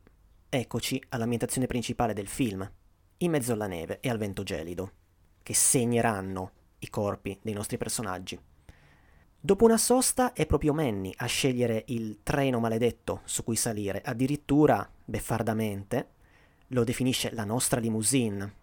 [0.49, 2.69] eccoci all'ambientazione principale del film,
[3.17, 4.91] in mezzo alla neve e al vento gelido,
[5.43, 8.39] che segneranno i corpi dei nostri personaggi.
[9.39, 14.89] Dopo una sosta è proprio Manny a scegliere il treno maledetto su cui salire, addirittura
[15.05, 16.09] beffardamente,
[16.69, 18.53] lo definisce la nostra limousine.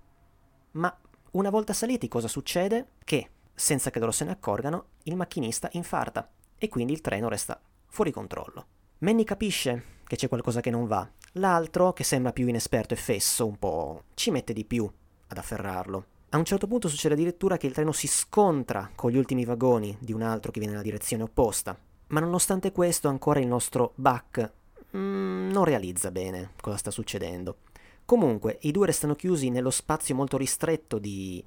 [0.72, 1.00] Ma
[1.32, 2.88] una volta saliti cosa succede?
[3.04, 7.60] Che, senza che loro se ne accorgano, il macchinista infarta e quindi il treno resta
[7.86, 8.66] fuori controllo.
[9.02, 13.44] Manny capisce che c'è qualcosa che non va, l'altro, che sembra più inesperto e fesso,
[13.44, 14.88] un po' ci mette di più
[15.26, 16.04] ad afferrarlo.
[16.28, 19.96] A un certo punto succede addirittura che il treno si scontra con gli ultimi vagoni
[19.98, 21.76] di un altro che viene nella direzione opposta.
[22.08, 24.52] Ma nonostante questo ancora il nostro Buck
[24.96, 27.56] mm, non realizza bene cosa sta succedendo.
[28.04, 31.44] Comunque, i due restano chiusi nello spazio molto ristretto di,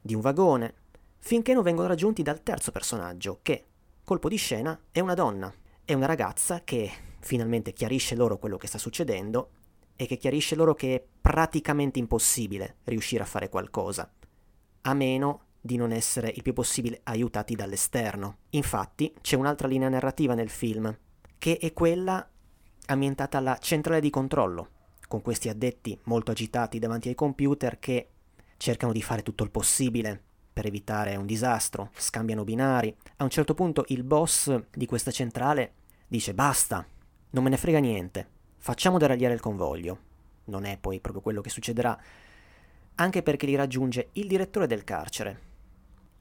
[0.00, 0.72] di un vagone,
[1.18, 3.66] finché non vengono raggiunti dal terzo personaggio, che,
[4.04, 5.52] colpo di scena, è una donna,
[5.88, 9.52] è una ragazza che finalmente chiarisce loro quello che sta succedendo
[9.96, 14.12] e che chiarisce loro che è praticamente impossibile riuscire a fare qualcosa,
[14.82, 18.40] a meno di non essere il più possibile aiutati dall'esterno.
[18.50, 20.94] Infatti c'è un'altra linea narrativa nel film,
[21.38, 22.28] che è quella
[22.84, 24.68] ambientata alla centrale di controllo,
[25.08, 28.10] con questi addetti molto agitati davanti ai computer che
[28.58, 30.24] cercano di fare tutto il possibile
[30.58, 32.92] per evitare un disastro, scambiano binari.
[33.18, 35.74] A un certo punto il boss di questa centrale
[36.08, 36.84] dice basta,
[37.30, 39.98] non me ne frega niente, facciamo deragliare il convoglio.
[40.46, 41.96] Non è poi proprio quello che succederà,
[42.96, 45.40] anche perché li raggiunge il direttore del carcere.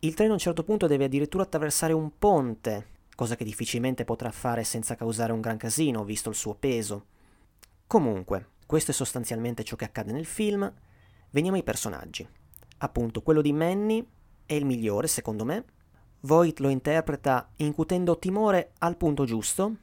[0.02, 4.30] Il treno a un certo punto deve addirittura attraversare un ponte, cosa che difficilmente potrà
[4.30, 7.06] fare senza causare un gran casino, visto il suo peso.
[7.88, 10.72] Comunque, questo è sostanzialmente ciò che accade nel film.
[11.32, 12.28] Veniamo ai personaggi.
[12.78, 14.08] Appunto, quello di Manny
[14.48, 15.64] è il migliore, secondo me.
[16.22, 19.76] Voight lo interpreta incutendo timore al punto giusto.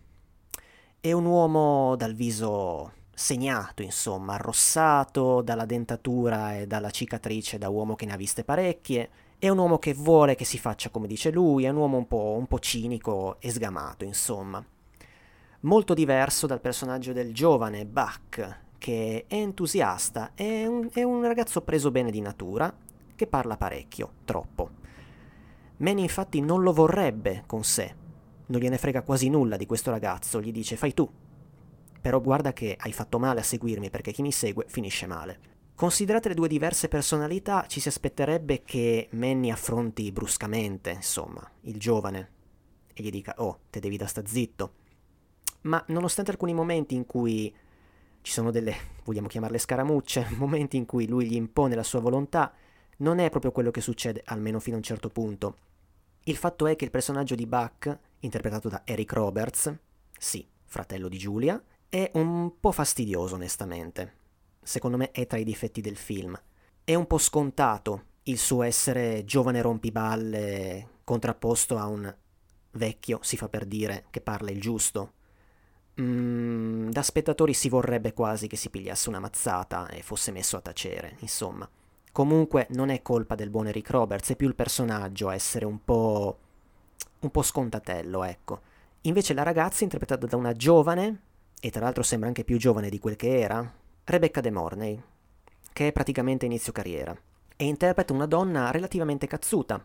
[0.99, 7.95] È un uomo dal viso segnato, insomma, arrossato dalla dentatura e dalla cicatrice da uomo
[7.95, 9.11] che ne ha viste parecchie.
[9.39, 12.09] È un uomo che vuole che si faccia come dice lui, è un uomo un
[12.09, 14.65] po', un po cinico e sgamato, insomma.
[15.61, 21.63] Molto diverso dal personaggio del giovane Buck, che è entusiasta, è un, è un ragazzo
[21.63, 22.75] preso bene di natura,
[23.15, 24.71] che parla parecchio, troppo.
[25.79, 27.95] Manny infatti non lo vorrebbe con sé,
[28.47, 31.11] non gliene frega quasi nulla di questo ragazzo, gli dice fai tu.
[32.01, 35.53] Però guarda che hai fatto male a seguirmi perché chi mi segue finisce male.
[35.75, 42.31] Considerate le due diverse personalità, ci si aspetterebbe che Manny affronti bruscamente, insomma, il giovane
[42.95, 44.75] e gli dica oh, te devi da sta zitto.
[45.63, 47.53] Ma nonostante alcuni momenti in cui
[48.21, 48.75] ci sono delle,
[49.05, 52.53] vogliamo chiamarle scaramucce, momenti in cui lui gli impone la sua volontà,
[52.99, 55.57] non è proprio quello che succede, almeno fino a un certo punto.
[56.25, 59.75] Il fatto è che il personaggio di Buck, interpretato da Eric Roberts,
[60.19, 64.23] sì, fratello di Giulia, è un po' fastidioso onestamente.
[64.63, 66.39] Secondo me è tra i difetti del film.
[66.83, 72.15] È un po' scontato il suo essere giovane rompiballe contrapposto a un
[72.73, 75.13] vecchio, si fa per dire, che parla il giusto
[76.01, 80.61] Mm, da spettatori si vorrebbe quasi che si pigliasse una mazzata e fosse messo a
[80.61, 81.69] tacere, insomma.
[82.15, 85.83] Comunque non è colpa del buon Eric Roberts, è più il personaggio a essere un
[85.85, 86.39] po'.
[87.19, 88.61] un po' scontatello, ecco.
[89.01, 91.23] Invece la ragazza, interpretata da una giovane,
[91.61, 93.69] e tra l'altro sembra anche più giovane di quel che era,
[94.05, 95.03] Rebecca De Mornay,
[95.73, 97.17] che è praticamente inizio carriera,
[97.57, 99.85] e interpreta una donna relativamente cazzuta.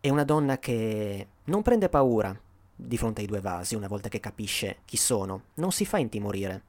[0.00, 2.38] È una donna che non prende paura,
[2.76, 6.64] di fronte ai due vasi una volta che capisce chi sono, non si fa intimorire.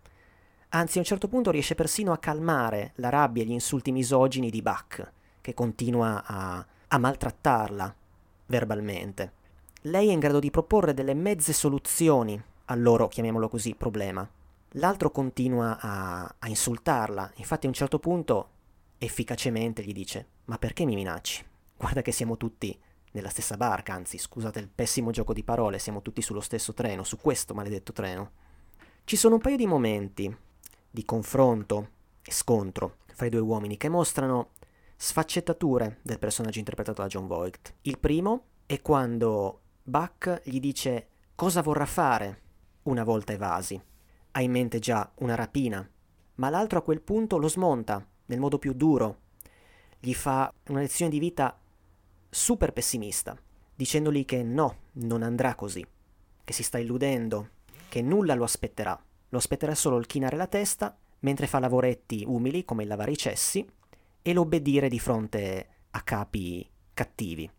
[0.76, 4.50] Anzi, a un certo punto riesce persino a calmare la rabbia e gli insulti misogini
[4.50, 7.96] di Buck, che continua a, a maltrattarla
[8.48, 9.34] verbalmente.
[9.82, 14.28] Lei è in grado di proporre delle mezze soluzioni al loro, chiamiamolo così, problema.
[14.78, 18.50] L'altro continua a, a insultarla, infatti a un certo punto
[18.98, 21.46] efficacemente gli dice ma perché mi minacci?
[21.78, 22.76] Guarda che siamo tutti
[23.12, 27.04] nella stessa barca, anzi scusate il pessimo gioco di parole, siamo tutti sullo stesso treno,
[27.04, 28.32] su questo maledetto treno.
[29.04, 30.36] Ci sono un paio di momenti
[30.94, 31.90] di confronto
[32.22, 34.52] e scontro fra i due uomini che mostrano
[34.96, 37.74] sfaccettature del personaggio interpretato da John Voight.
[37.82, 42.42] Il primo è quando Buck gli dice cosa vorrà fare
[42.84, 43.82] una volta evasi.
[44.34, 45.88] Ha in mente già una rapina,
[46.36, 49.22] ma l'altro a quel punto lo smonta nel modo più duro.
[50.00, 51.60] Gli fa una lezione di vita
[52.30, 53.36] super pessimista,
[53.74, 55.84] dicendogli che no, non andrà così,
[56.44, 57.50] che si sta illudendo,
[57.90, 59.02] che nulla lo aspetterà,
[59.34, 63.18] lo aspetterà solo il chinare la testa mentre fa lavoretti umili come il lavare i
[63.18, 63.68] cessi
[64.22, 67.50] e l'obbedire di fronte a capi cattivi.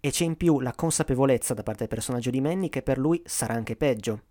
[0.00, 3.22] E c'è in più la consapevolezza da parte del personaggio di Manny che per lui
[3.24, 4.22] sarà anche peggio,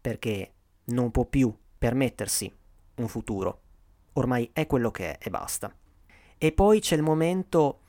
[0.00, 0.54] perché
[0.84, 2.50] non può più permettersi
[2.96, 3.60] un futuro.
[4.14, 5.70] Ormai è quello che è e basta.
[6.38, 7.80] E poi c'è il momento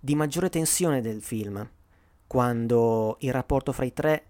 [0.00, 1.68] di maggiore tensione del film,
[2.26, 4.26] quando il rapporto fra i tre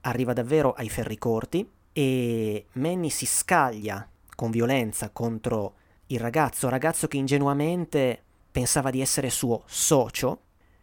[0.00, 5.76] arriva davvero ai ferri corti e Manny si scaglia con violenza contro
[6.08, 8.22] il ragazzo, ragazzo che ingenuamente
[8.52, 10.42] pensava di essere suo socio,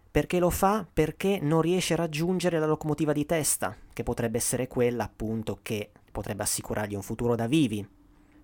[0.09, 4.67] perché lo fa perché non riesce a raggiungere la locomotiva di testa, che potrebbe essere
[4.67, 7.87] quella appunto che potrebbe assicurargli un futuro da vivi.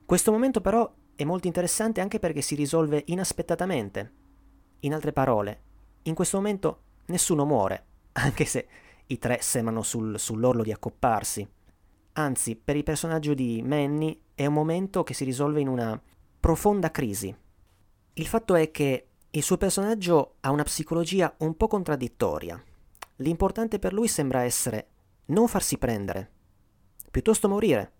[0.06, 4.14] Questo momento però è molto interessante anche perché si risolve inaspettatamente.
[4.82, 5.62] In altre parole,
[6.04, 8.68] in questo momento nessuno muore, anche se
[9.08, 11.58] i tre sembrano sul, sull'orlo di accopparsi.
[12.20, 16.00] Anzi, per il personaggio di Manny è un momento che si risolve in una
[16.38, 17.34] profonda crisi.
[18.14, 22.62] Il fatto è che Il suo personaggio ha una psicologia un po' contraddittoria.
[23.18, 24.88] L'importante per lui sembra essere
[25.28, 26.32] non farsi prendere,
[27.12, 27.92] piuttosto morire.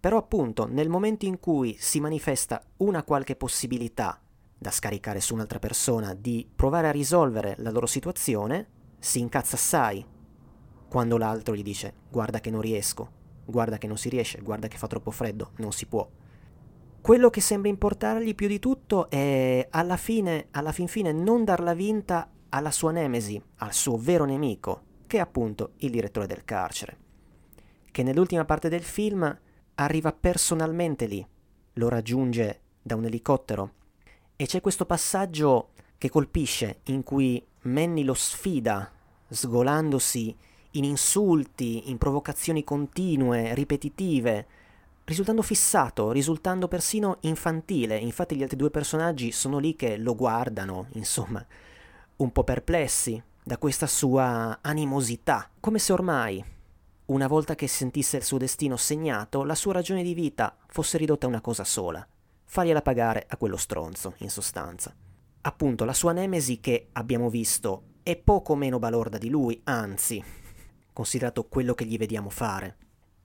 [0.00, 4.18] Però appunto nel momento in cui si manifesta una qualche possibilità
[4.56, 8.68] da scaricare su un'altra persona di provare a risolvere la loro situazione,
[8.98, 10.04] si incazza assai
[10.88, 14.76] quando l'altro gli dice guarda che non riesco, guarda che non si riesce, guarda che
[14.76, 16.06] fa troppo freddo, non si può.
[17.00, 21.72] Quello che sembra importargli più di tutto è alla fine, alla fin fine, non darla
[21.72, 26.98] vinta alla sua nemesi, al suo vero nemico, che è appunto il direttore del carcere,
[27.90, 29.38] che nell'ultima parte del film
[29.76, 31.24] arriva personalmente lì,
[31.74, 33.72] lo raggiunge da un elicottero
[34.36, 38.92] e c'è questo passaggio che colpisce in cui Manny lo sfida,
[39.28, 40.36] sgolandosi
[40.76, 44.46] in insulti, in provocazioni continue, ripetitive,
[45.04, 47.96] risultando fissato, risultando persino infantile.
[47.96, 51.44] Infatti gli altri due personaggi sono lì che lo guardano, insomma,
[52.16, 56.44] un po' perplessi da questa sua animosità, come se ormai,
[57.06, 61.26] una volta che sentisse il suo destino segnato, la sua ragione di vita fosse ridotta
[61.26, 62.04] a una cosa sola,
[62.44, 64.92] fargliela pagare a quello stronzo, in sostanza.
[65.42, 70.20] Appunto, la sua nemesi che abbiamo visto è poco meno balorda di lui, anzi,
[70.96, 72.76] considerato quello che gli vediamo fare.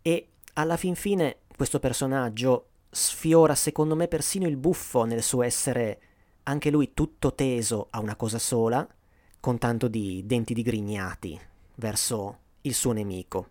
[0.01, 6.01] E alla fin fine questo personaggio sfiora secondo me persino il buffo nel suo essere
[6.43, 8.85] anche lui tutto teso a una cosa sola,
[9.39, 11.39] con tanto di denti digrignati
[11.75, 13.47] verso il suo nemico.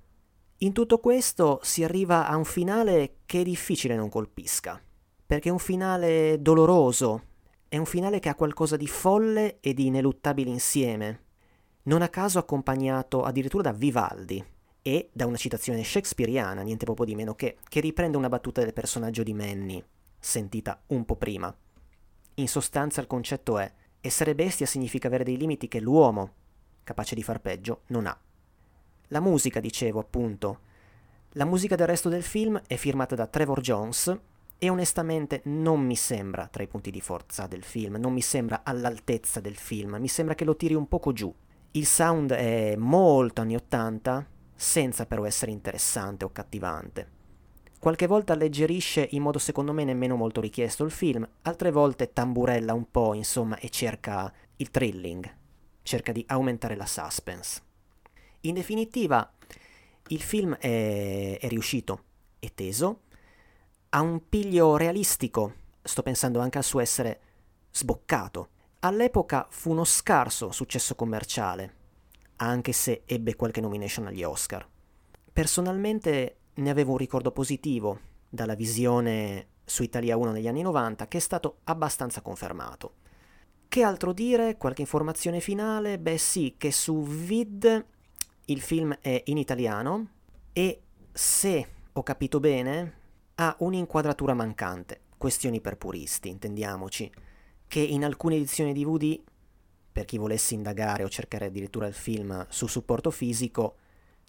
[0.58, 4.78] In tutto questo si arriva a un finale che è difficile non colpisca,
[5.24, 7.22] perché è un finale doloroso,
[7.68, 11.22] è un finale che ha qualcosa di folle e di ineluttabile insieme,
[11.84, 14.44] non a caso accompagnato addirittura da Vivaldi,
[14.82, 18.72] e da una citazione shakespeariana, niente proprio di meno che, che riprende una battuta del
[18.72, 19.82] personaggio di Manny,
[20.18, 21.54] sentita un po' prima.
[22.34, 23.70] In sostanza il concetto è
[24.00, 26.32] essere bestia significa avere dei limiti che l'uomo,
[26.84, 28.18] capace di far peggio, non ha.
[29.08, 30.60] La musica, dicevo appunto,
[31.34, 34.18] la musica del resto del film è firmata da Trevor Jones
[34.58, 38.62] e onestamente non mi sembra tra i punti di forza del film, non mi sembra
[38.64, 41.32] all'altezza del film, mi sembra che lo tiri un poco giù.
[41.72, 47.18] Il sound è molto anni 80, senza però essere interessante o cattivante.
[47.78, 52.74] Qualche volta alleggerisce in modo secondo me nemmeno molto richiesto il film, altre volte tamburella
[52.74, 55.32] un po', insomma, e cerca il thrilling,
[55.82, 57.62] cerca di aumentare la suspense.
[58.40, 59.32] In definitiva,
[60.08, 62.02] il film è, è riuscito,
[62.40, 63.02] è teso,
[63.90, 67.20] ha un piglio realistico, sto pensando anche al suo essere
[67.70, 68.48] sboccato.
[68.82, 71.74] All'epoca fu uno scarso successo commerciale,
[72.36, 74.66] anche se ebbe qualche nomination agli Oscar.
[75.30, 81.18] Personalmente ne avevo un ricordo positivo dalla visione su Italia 1 negli anni 90 che
[81.18, 82.94] è stato abbastanza confermato.
[83.68, 84.56] Che altro dire?
[84.56, 85.98] Qualche informazione finale?
[85.98, 87.86] Beh sì, che su Vid
[88.46, 90.08] il film è in italiano
[90.54, 90.80] e
[91.12, 92.94] se ho capito bene
[93.34, 97.12] ha un'inquadratura mancante, questioni per puristi, intendiamoci,
[97.70, 99.16] che in alcune edizioni DVD
[99.92, 103.76] per chi volesse indagare o cercare addirittura il film su supporto fisico,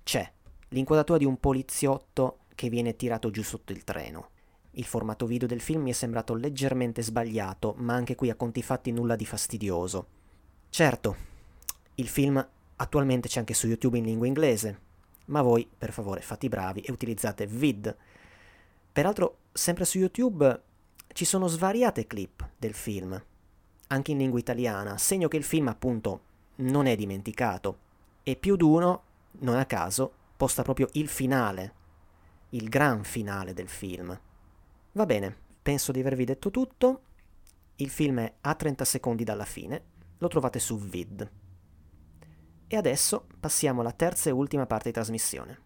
[0.04, 0.32] c'è
[0.68, 4.30] l'inquadratura di un poliziotto che viene tirato giù sotto il treno.
[4.74, 8.62] Il formato video del film mi è sembrato leggermente sbagliato, ma anche qui a conti
[8.62, 10.08] fatti nulla di fastidioso.
[10.70, 11.16] Certo,
[11.96, 14.80] il film attualmente c'è anche su YouTube in lingua inglese,
[15.26, 17.98] ma voi, per favore, fate i bravi e utilizzate vid.
[18.92, 20.62] Peraltro, sempre su YouTube
[21.12, 23.20] ci sono svariate clip del film,
[23.92, 26.22] anche in lingua italiana, segno che il film appunto
[26.58, 27.90] non è dimenticato.
[28.24, 29.04] E più d'uno,
[29.40, 31.74] non a caso, posta proprio il finale,
[32.50, 34.18] il gran finale del film.
[34.94, 37.02] Va bene, penso di avervi detto tutto.
[37.76, 39.84] Il film è a 30 secondi dalla fine,
[40.18, 41.30] lo trovate su Vid.
[42.68, 45.60] E adesso passiamo alla terza e ultima parte di trasmissione.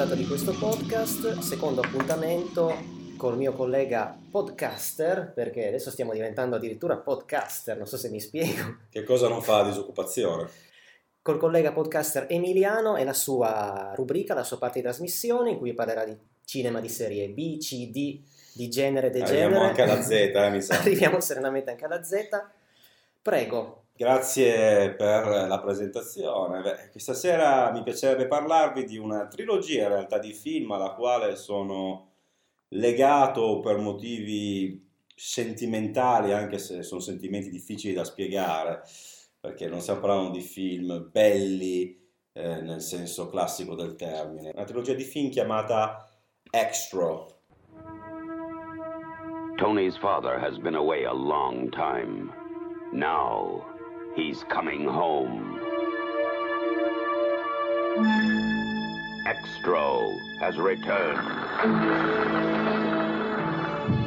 [0.00, 2.74] Puntata di questo podcast, secondo appuntamento
[3.18, 8.78] col mio collega podcaster, perché adesso stiamo diventando addirittura podcaster, non so se mi spiego.
[8.88, 10.48] Che cosa non fa la disoccupazione?
[11.20, 15.74] col collega podcaster Emiliano e la sua rubrica, la sua parte di trasmissione in cui
[15.74, 18.22] parlerà di cinema di serie B, C, D,
[18.54, 19.42] di genere, degenere.
[19.42, 20.78] Arriviamo anche alla Z, eh, mi sa.
[20.80, 22.14] Arriviamo serenamente anche alla Z.
[23.20, 23.79] Prego.
[24.00, 26.62] Grazie per la presentazione.
[26.62, 31.36] Beh, questa sera mi piacerebbe parlarvi di una trilogia in realtà di film alla quale
[31.36, 32.12] sono
[32.68, 38.80] legato per motivi sentimentali, anche se sono sentimenti difficili da spiegare,
[39.38, 44.52] perché non stiamo parlando di film belli eh, nel senso classico del termine.
[44.54, 46.08] Una trilogia di film chiamata
[46.50, 47.26] Extra.
[49.56, 52.32] Tony's father has been away a long time.
[52.92, 53.78] Now
[54.20, 55.58] he's coming home.
[59.26, 61.26] Extra has returned.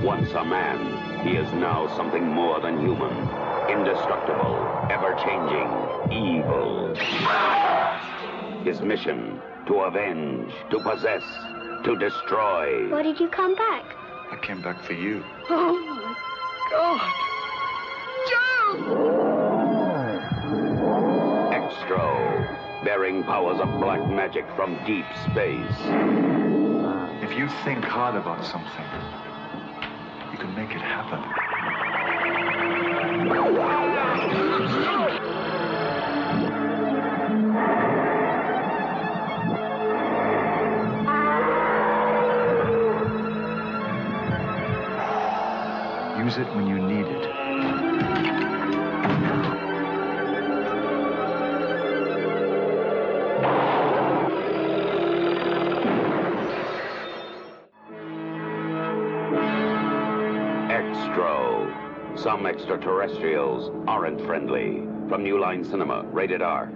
[0.04, 3.12] Once a man, he is now something more than human.
[3.70, 5.70] Indestructible, ever-changing,
[6.12, 6.94] evil.
[8.64, 11.24] His mission, to avenge, to possess,
[11.86, 12.90] to destroy.
[12.90, 13.84] Why did you come back?
[14.32, 15.24] I came back for you.
[15.50, 16.16] Oh my
[16.72, 17.12] God!
[18.30, 19.33] Joe!
[21.94, 25.78] Extra, bearing powers of black magic from deep space.
[27.22, 28.86] If you think hard about something,
[30.32, 31.22] you can make it happen.
[46.24, 47.33] Use it when you need it.
[62.24, 64.88] Some extraterrestrials aren't friendly.
[65.10, 66.72] From New Line Cinema, rated R.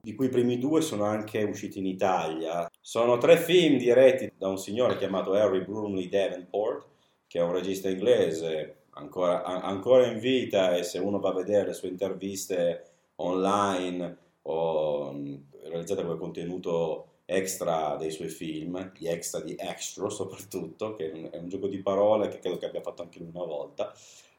[0.00, 2.68] di cui i primi due sono anche usciti in Italia.
[2.80, 6.88] Sono tre film diretti da un signore chiamato Harry Brumley Davenport,
[7.28, 11.34] che è un regista inglese ancora, a- ancora in vita e se uno va a
[11.34, 19.06] vedere le sue interviste online o mh, realizzate come contenuto extra dei suoi film, gli
[19.08, 23.02] extra di Extra soprattutto, che è un- gioco di parole che credo che abbia fatto
[23.02, 23.92] anche lui una volta.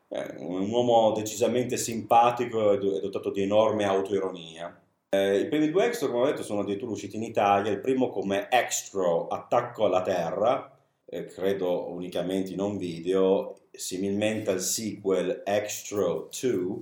[0.07, 4.79] È un uomo decisamente simpatico e do- dotato di enorme autoironia.
[5.09, 8.09] Eh, I primi due extra, come ho detto, sono addirittura usciti in Italia, il primo
[8.09, 10.75] come Extra Attacco alla Terra,
[11.05, 16.77] eh, credo unicamente in un video, similmente al sequel Extra 2,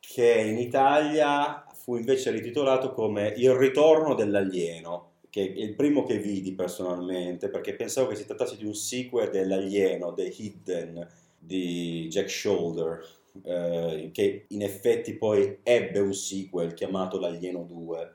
[0.00, 6.18] che in Italia fu invece rititolato come Il ritorno dell'alieno, che è il primo che
[6.18, 12.30] vidi personalmente, perché pensavo che si trattasse di un sequel dell'alieno, The Hidden, di Jack
[12.30, 13.04] Shoulder,
[13.42, 18.12] eh, che in effetti poi ebbe un sequel chiamato L'Alieno 2.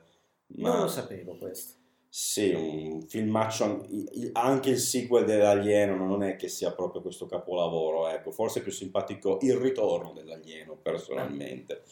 [0.56, 1.74] Ma Non lo sapevo questo.
[2.08, 7.26] sì, un filmaccio, an- il- anche il sequel dell'Alieno non è che sia proprio questo
[7.26, 11.82] capolavoro, ecco, forse è più simpatico il ritorno dell'Alieno, personalmente.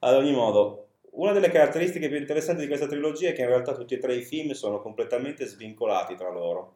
[0.00, 0.87] Ad ogni modo,
[1.18, 4.14] una delle caratteristiche più interessanti di questa trilogia è che in realtà tutti e tre
[4.14, 6.74] i film sono completamente svincolati tra loro,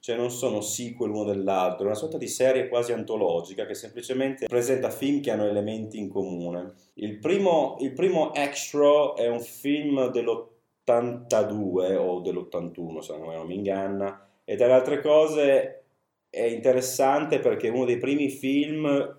[0.00, 4.46] cioè non sono sequel uno dell'altro, è una sorta di serie quasi antologica che semplicemente
[4.46, 6.72] presenta film che hanno elementi in comune.
[6.94, 14.26] Il primo, il primo Extra è un film dell'82 o dell'81 se non mi inganna
[14.44, 15.84] e tra le altre cose
[16.30, 19.18] è interessante perché è uno dei primi film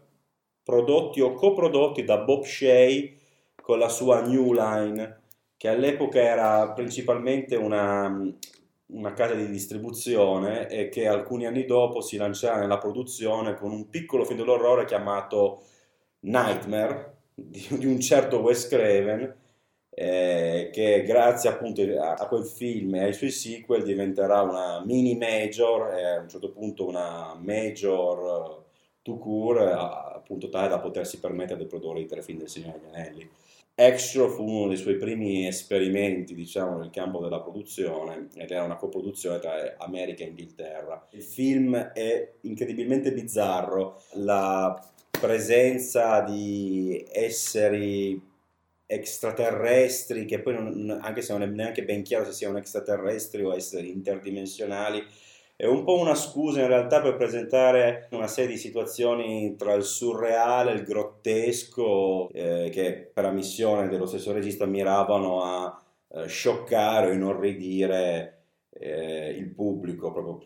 [0.63, 3.23] prodotti o coprodotti da Bob Shea
[3.65, 5.21] con la sua New Line
[5.57, 8.15] che all'epoca era principalmente una,
[8.87, 13.89] una casa di distribuzione e che alcuni anni dopo si lanciava nella produzione con un
[13.89, 15.63] piccolo film dell'orrore chiamato
[16.19, 19.35] Nightmare di, di un certo Wes Craven
[19.89, 25.17] eh, che grazie appunto a, a quel film e ai suoi sequel diventerà una mini
[25.17, 28.63] major e a un certo punto una major eh,
[29.01, 32.79] tout court eh, appunto tale da potersi permettere di produrre i tre film del Signore
[32.79, 33.29] degli Anelli
[33.77, 38.77] Extra fu uno dei suoi primi esperimenti, diciamo, nel campo della produzione ed era una
[38.77, 41.05] coproduzione tra America e Inghilterra.
[41.11, 48.21] Il film è incredibilmente bizzarro, la presenza di esseri
[48.85, 53.53] extraterrestri che poi non- anche se non è neanche ben chiaro se siano extraterrestri o
[53.53, 55.03] esseri interdimensionali
[55.57, 59.83] è un po' una scusa in realtà per presentare una serie di situazioni tra il
[59.83, 67.13] surreale il grottesco eh, che per ammissione dello stesso regista miravano a eh, scioccare o
[67.13, 70.43] inorridire eh, il pubblico proprio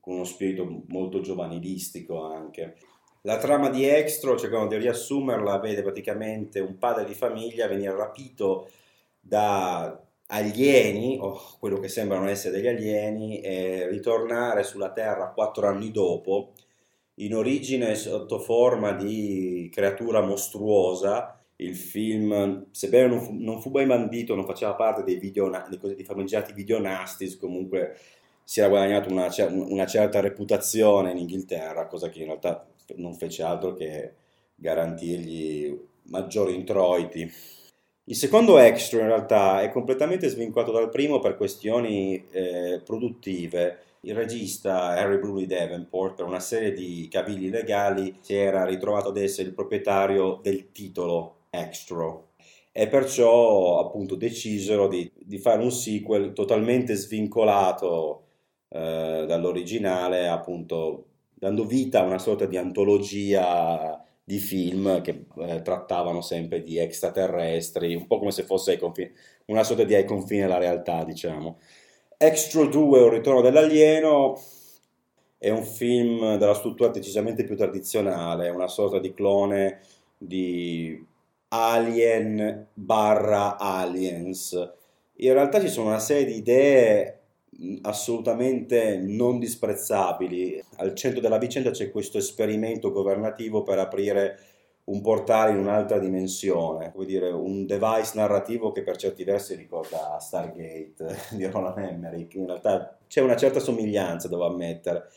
[0.00, 2.76] con uno spirito molto giovanilistico anche.
[3.22, 8.68] La trama di Extro, cercando di riassumerla, vede praticamente un padre di famiglia venire rapito
[9.18, 15.90] da alieni, o quello che sembrano essere degli alieni, e ritornare sulla Terra quattro anni
[15.90, 16.52] dopo,
[17.16, 21.38] in origine sotto forma di creatura mostruosa.
[21.56, 25.94] Il film, sebbene non fu, non fu mai bandito, non faceva parte dei, video, dei,
[25.94, 27.96] dei famigerati video nasties, comunque
[28.42, 32.66] si era guadagnato una, una certa reputazione in Inghilterra, cosa che in realtà
[32.96, 34.14] non fece altro che
[34.56, 37.30] garantirgli maggiori introiti.
[38.06, 43.78] Il secondo extra in realtà è completamente svincolato dal primo per questioni eh, produttive.
[44.00, 49.16] Il regista Harry Bruley Davenport, per una serie di cavilli legali, si era ritrovato ad
[49.16, 52.14] essere il proprietario del titolo extra
[52.72, 58.24] e perciò appunto decisero di, di fare un sequel totalmente svincolato
[58.68, 66.22] eh, dall'originale, appunto dando vita a una sorta di antologia di film che eh, trattavano
[66.22, 69.12] sempre di extraterrestri, un po' come se fosse confini,
[69.46, 71.58] una sorta di ai confini alla realtà, diciamo.
[72.16, 74.40] Extra 2 o Ritorno dell'alieno
[75.36, 79.80] è un film dalla struttura decisamente più tradizionale, una sorta di clone
[80.16, 81.04] di
[81.48, 84.52] Alien barra Aliens.
[85.16, 87.23] In realtà ci sono una serie di idee
[87.82, 90.62] assolutamente non disprezzabili.
[90.76, 94.38] Al centro della vicenda c'è questo esperimento governativo per aprire
[94.84, 100.18] un portale in un'altra dimensione, come dire, un device narrativo che per certi versi ricorda
[100.18, 102.34] Stargate di Roland Emmerich.
[102.34, 105.08] In realtà c'è una certa somiglianza, devo ammettere.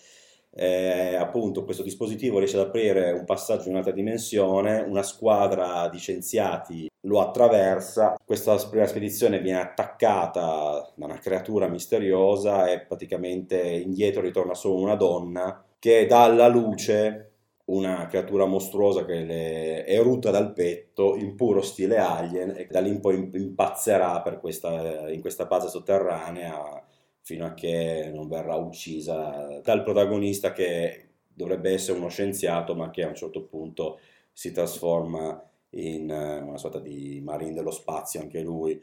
[0.50, 6.00] Eh, appunto, questo dispositivo riesce ad aprire un passaggio in un'altra dimensione, una squadra di
[6.00, 14.22] scienziati lo attraversa, questa prima spedizione viene attaccata da una creatura misteriosa e praticamente indietro
[14.22, 17.24] ritorna solo una donna che dà alla luce
[17.66, 22.89] una creatura mostruosa che le erutta dal petto in puro stile alien e da lì
[22.89, 26.82] in poi impazzerà questa, in questa base sotterranea
[27.22, 33.03] fino a che non verrà uccisa dal protagonista che dovrebbe essere uno scienziato ma che
[33.03, 33.99] a un certo punto
[34.32, 35.41] si trasforma
[35.72, 38.82] in eh, una sorta di marine dello spazio anche lui.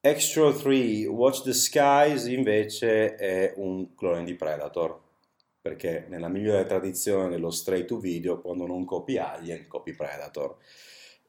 [0.00, 5.02] Extra 3 Watch the Skies invece è un clone di Predator
[5.60, 10.56] perché nella migliore tradizione dello straight to video quando non copi Alien copi Predator.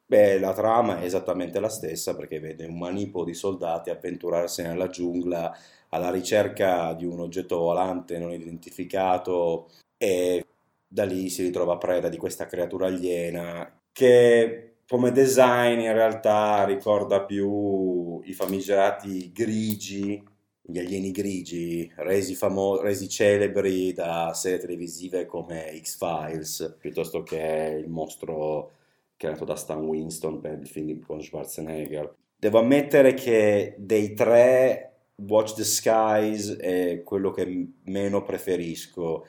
[0.06, 4.88] Beh, la trama è esattamente la stessa perché vede un manipolo di soldati avventurarsi nella
[4.88, 5.54] giungla
[5.90, 10.46] alla ricerca di un oggetto volante non identificato e
[10.86, 17.22] da lì si ritrova preda di questa creatura aliena che come design in realtà ricorda
[17.22, 20.22] più i famigerati grigi,
[20.62, 27.88] gli alieni grigi, resi, famo- resi celebri da serie televisive come X-Files, piuttosto che il
[27.88, 28.72] mostro
[29.16, 32.14] creato da Stan Winston per il film con Schwarzenegger.
[32.36, 39.26] Devo ammettere che dei tre Watch the Skies è quello che meno preferisco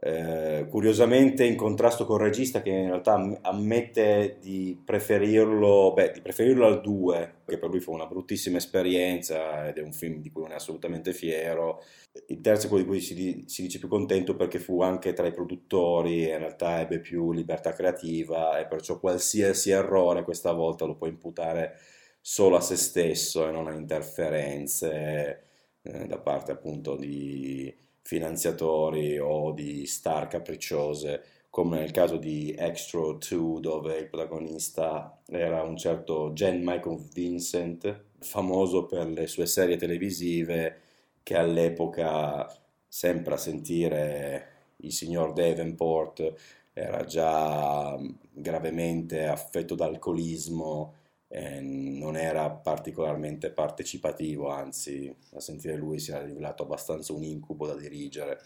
[0.00, 6.66] eh, curiosamente in contrasto col regista che in realtà ammette di preferirlo, beh, di preferirlo
[6.66, 10.42] al 2, che per lui fu una bruttissima esperienza ed è un film di cui
[10.42, 11.82] non è assolutamente fiero.
[12.28, 15.26] Il terzo è quello di cui si, si dice più contento perché fu anche tra
[15.26, 20.84] i produttori e in realtà ebbe più libertà creativa e perciò qualsiasi errore questa volta
[20.84, 21.76] lo può imputare
[22.20, 25.42] solo a se stesso e non a interferenze
[25.82, 27.74] eh, da parte appunto di
[28.08, 35.62] finanziatori o di star capricciose, come nel caso di Extra 2 dove il protagonista era
[35.62, 40.80] un certo Jen Michael Vincent, famoso per le sue serie televisive
[41.22, 42.50] che all'epoca,
[42.88, 46.32] sempre a sentire il signor Davenport,
[46.72, 47.94] era già
[48.32, 50.94] gravemente affetto da alcolismo
[51.28, 57.66] eh, non era particolarmente partecipativo, anzi a sentire lui si era rivelato abbastanza un incubo
[57.66, 58.40] da dirigere.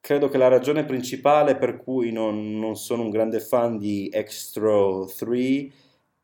[0.00, 5.04] Credo che la ragione principale per cui non, non sono un grande fan di Extra
[5.16, 5.72] 3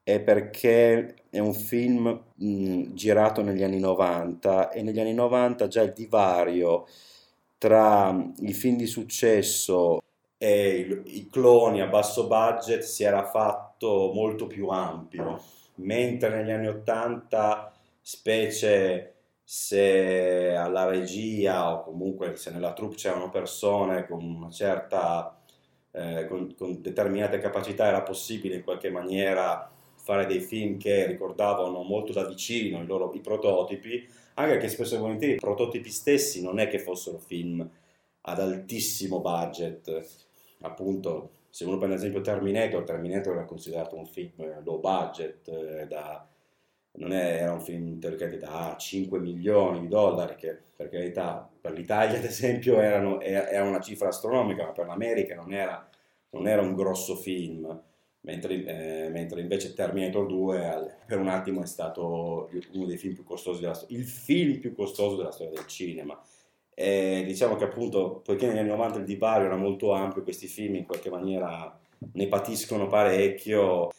[0.04, 5.82] è perché è un film mh, girato negli anni 90 e negli anni 90 già
[5.82, 6.86] il divario
[7.58, 10.00] tra i film di successo
[10.38, 15.40] e i, i cloni a basso budget si era fatto molto più ampio
[15.76, 19.14] mentre negli anni 80, specie
[19.44, 25.38] se alla regia o comunque se nella troupe c'erano persone con una certa,
[25.90, 31.82] eh, con, con determinate capacità, era possibile in qualche maniera fare dei film che ricordavano
[31.82, 36.42] molto da vicino i, loro, i prototipi, anche che spesso e volentieri i prototipi stessi
[36.42, 37.68] non è che fossero film
[38.22, 40.04] ad altissimo budget,
[40.60, 45.86] appunto Se uno prende ad esempio Terminator, Terminator era considerato un film low budget, eh,
[45.86, 46.26] da,
[46.92, 52.18] non è- era un film da 5 milioni di dollari, che per carità per l'Italia
[52.18, 55.86] ad esempio erano, era una cifra astronomica, ma per l'America non era,
[56.30, 57.80] non era un grosso film.
[58.24, 63.14] Mentre, eh, mentre invece Terminator 2 al- per un attimo è stato uno dei film
[63.14, 66.18] più costosi della storia, il film più costoso della storia del cinema.
[66.74, 70.76] E diciamo che appunto, poiché negli anni 90 il divario era molto ampio, questi film
[70.76, 71.78] in qualche maniera
[72.12, 73.90] ne patiscono parecchio.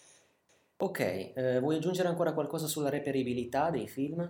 [0.77, 4.29] Ok, eh, vuoi aggiungere ancora qualcosa sulla reperibilità dei film?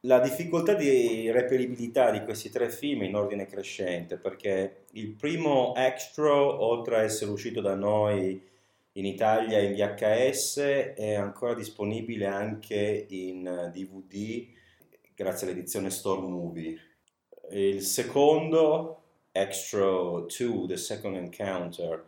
[0.00, 5.74] La difficoltà di reperibilità di questi tre film è in ordine crescente, perché il primo
[5.74, 8.52] Extra, oltre a essere uscito da noi
[8.92, 10.58] in Italia in VHS,
[10.94, 14.46] è ancora disponibile anche in eh, DVD
[15.14, 16.78] grazie all'edizione Store Movie.
[17.50, 22.04] Il secondo, Extra 2, The Second Encounter,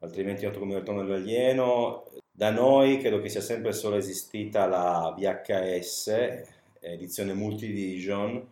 [0.00, 6.42] altrimenti noto come Ritorno dell'alieno, da noi credo che sia sempre solo esistita la VHS,
[6.80, 8.46] edizione Multivision,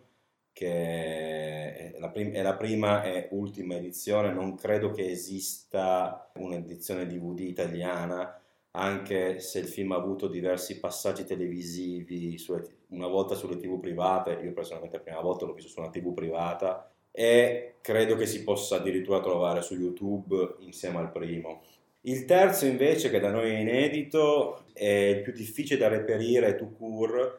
[0.52, 7.06] che è la, prim- è la prima e ultima edizione, non credo che esista un'edizione
[7.06, 8.40] DVD italiana,
[8.72, 14.38] anche se il film ha avuto diversi passaggi televisivi, sulle- una volta sulle tv private,
[14.42, 18.44] io personalmente la prima volta l'ho visto su una tv privata, e credo che si
[18.44, 21.62] possa addirittura trovare su YouTube insieme al primo.
[22.02, 26.76] Il terzo invece, che da noi è inedito, è il più difficile da reperire tout
[26.76, 27.38] court,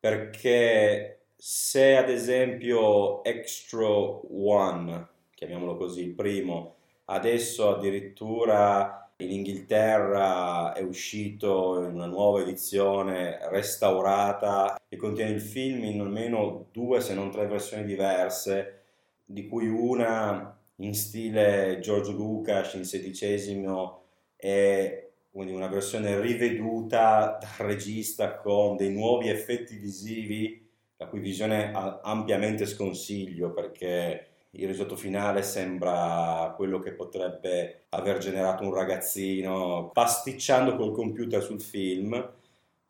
[0.00, 6.76] perché se ad esempio Extra One, chiamiamolo così, il primo,
[7.06, 15.84] adesso addirittura in Inghilterra è uscito in una nuova edizione restaurata che contiene il film
[15.84, 18.82] in almeno due se non tre versioni diverse,
[19.24, 24.02] di cui una in stile George Lucas in sedicesimo
[24.36, 32.66] è una versione riveduta dal regista con dei nuovi effetti visivi, la cui visione ampiamente
[32.66, 40.92] sconsiglio perché il risultato finale sembra quello che potrebbe aver generato un ragazzino pasticciando col
[40.92, 42.32] computer sul film.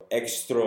[0.07, 0.61] Extra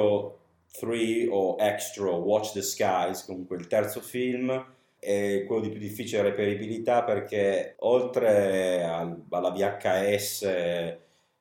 [0.79, 4.65] 3 o Extra Watch the Skies, comunque il terzo film,
[4.99, 10.43] è quello di più difficile reperibilità perché oltre al- alla VHS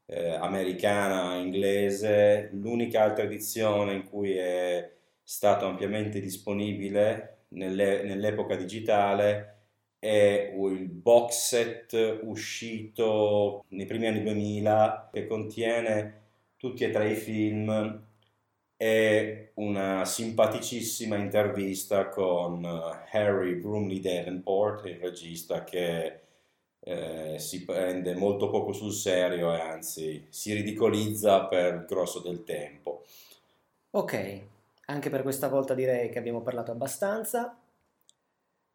[0.05, 4.91] eh, americana, inglese, l'unica altra edizione in cui è
[5.23, 9.49] stato ampiamente disponibile nelle- nell'epoca digitale
[9.99, 16.21] è il box set uscito nei primi anni 2000 che contiene
[16.57, 18.01] tutti e tre i film
[18.77, 26.19] e una simpaticissima intervista con eh, Harry Brumley Davenport, il regista che
[26.79, 32.43] eh, si prende molto poco sul serio e anzi si ridicolizza per il grosso del
[32.43, 33.03] tempo.
[33.91, 34.13] Ok,
[34.85, 37.57] anche per questa volta direi che abbiamo parlato abbastanza.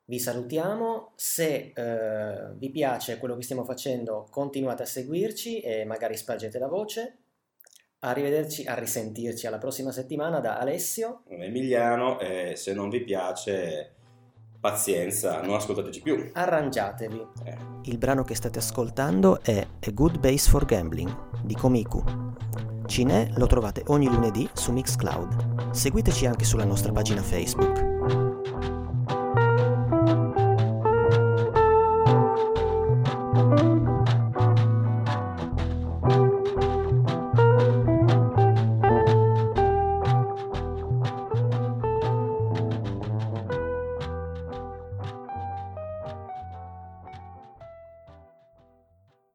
[0.04, 6.16] Vi salutiamo, se eh, vi piace quello che stiamo facendo continuate a seguirci e magari
[6.16, 7.18] spargete la voce.
[8.00, 11.24] Arrivederci, a risentirci alla prossima settimana da Alessio.
[11.28, 13.96] Emiliano e se non vi piace
[14.60, 16.30] pazienza, non ascoltateci più.
[16.32, 17.26] Arrangiatevi.
[17.82, 22.27] Il brano che state ascoltando è A Good Base for Gambling di Komiku.
[22.88, 25.72] Cinè lo trovate ogni lunedì su Mixcloud.
[25.72, 27.87] Seguiteci anche sulla nostra pagina Facebook.